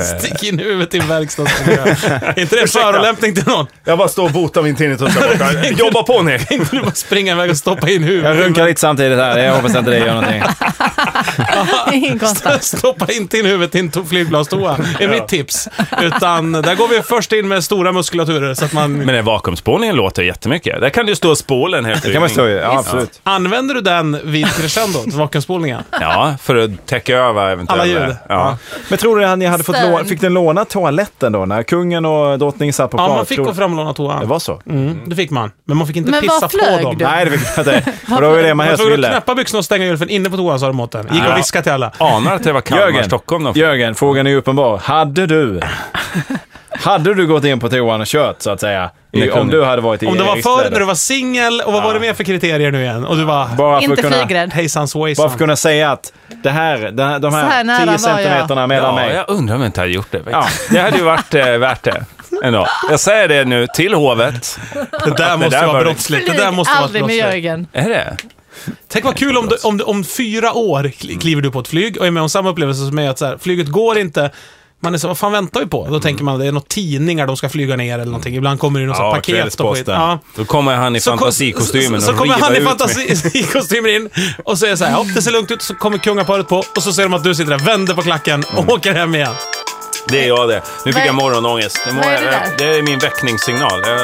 [0.18, 1.94] Stick in huvudet i en verkstadsmiljö.
[2.36, 3.66] Inte det en förolämpning till någon?
[3.84, 5.47] Jag bara står och botar min tinnitus där borta.
[5.70, 6.38] Jobba på ni!
[6.70, 8.36] Du bara springa iväg och stoppa in jag huvudet.
[8.36, 9.38] runkar lite samtidigt här.
[9.38, 10.42] Jag hoppas inte det gör någonting.
[11.92, 12.62] Ingen konstant.
[12.78, 15.68] Stoppa inte in huvudet i en to- flygplanstoa, är mitt tips.
[16.02, 18.92] Utan där går vi först in med stora muskulaturer så att man...
[18.92, 20.80] Men den vakuumspolningen låter jättemycket.
[20.80, 22.56] Där kan du stå och spola en hel Det kan man stå i.
[22.56, 23.20] Ja, absolut.
[23.22, 25.82] Använder du den vid crescendot, vakuumspolningen?
[26.00, 27.82] Ja, för att täcka över eventuella...
[27.82, 28.16] Alla ljud.
[28.28, 28.56] Ja.
[28.88, 29.90] Men tror du att ni hade fått Stön.
[29.92, 31.46] låna, fick den låna toaletten då?
[31.46, 33.96] När kungen och drottningen satt på Ja, man fick Tror- gå fram och låna Det
[33.96, 34.28] toan.
[34.28, 34.60] var så?
[34.66, 35.50] Mm, det fick man.
[35.64, 36.94] Men man fick inte Men pissa var på flög dem.
[36.98, 37.04] du?
[37.04, 37.92] Nej, det fick man inte.
[38.14, 39.08] Och det var ju det man Man var helst tvungen att ville.
[39.08, 41.07] knäppa byxorna och stänga gylfen inne på toan, sa de åt en.
[41.10, 41.32] Gick Ja.
[41.32, 41.92] och viskade till alla.
[41.98, 43.52] Anar att det var Kalmar, Jörgen, Stockholm då.
[43.54, 44.78] Jörgen, frågan är ju uppenbar.
[44.78, 45.60] Hade du,
[46.70, 48.90] hade du gått in på toan och kört så att säga?
[49.12, 51.72] I, om du hade varit i Om det var förr när du var singel och
[51.72, 53.04] vad var det mer för kriterier nu igen?
[53.04, 54.52] Och du var Bara för Inte kunna, flygrädd.
[54.52, 55.26] hejsan bara för svejsan.
[55.26, 58.00] att kunna säga att det här, det här de här här nära 10 var jag.
[58.00, 59.14] centimeterna mellan Ja, mig.
[59.14, 60.20] jag undrar om jag inte hade gjort det.
[60.30, 60.46] Ja.
[60.70, 62.04] Det hade ju varit eh, värt det.
[62.44, 62.66] Ändå.
[62.90, 64.58] Jag säger det nu till hovet.
[65.04, 65.84] Det där måste där vara var det.
[65.84, 66.30] brottsligt.
[66.32, 67.24] Det där måste vara aldrig med brottsligt.
[67.44, 67.66] Jörgen.
[67.72, 68.16] Är det?
[68.88, 71.96] Tänk vad kul om, du, om, om fyra år kli- kliver du på ett flyg
[72.00, 73.08] och är med om samma upplevelse som mig.
[73.08, 74.30] Att så här, flyget går inte.
[74.80, 75.86] Man är så, vad fan väntar vi på?
[75.90, 78.36] Då tänker man, det är något tidningar de ska flyga ner eller någonting.
[78.36, 79.84] Ibland kommer det något Ja, paket och skit.
[79.88, 80.18] Ja.
[80.36, 84.08] Då kommer han i Så fantasikostymen så, så, så kommer han i fantasikostymen in
[84.44, 85.62] och säger så här, ja, det ser lugnt ut.
[85.62, 88.44] Så kommer kungaparet på och så ser de att du sitter där, vänder på klacken
[88.52, 88.74] och Mm.
[88.74, 89.32] åker hem igen.
[90.08, 90.62] Det är jag det.
[90.84, 91.78] Nu fick jag morgonångest.
[91.84, 92.54] Det, är det där?
[92.58, 93.82] det är min väckningssignal.
[93.86, 94.00] Jag,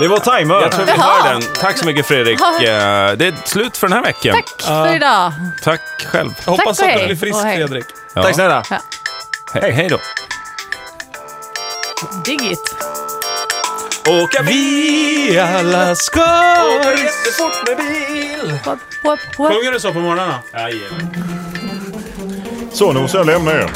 [0.00, 0.54] Det var timer.
[0.62, 1.22] jag tror vi Jaha.
[1.22, 1.42] hör den.
[1.60, 2.38] Tack så mycket Fredrik.
[2.40, 2.54] Ja.
[2.62, 4.34] Eh, Det är slut för den här veckan.
[4.34, 5.32] Tack för idag.
[5.64, 6.30] Tack själv.
[6.44, 7.06] Jag hoppas och att du hej.
[7.06, 7.56] blir frisk Och hej.
[7.56, 7.84] Fredrik.
[8.14, 8.22] Ja.
[8.22, 8.62] Tack snälla.
[9.54, 9.98] Hej, hej då.
[12.24, 12.74] Diggigt.
[14.08, 16.20] Åka Vi alla ska...
[16.96, 18.58] jättefort med bil.
[19.36, 20.38] Sjunger du så på morgnarna?
[20.52, 21.16] Jajamän.
[22.72, 23.70] Så, nu måste jag lämna er.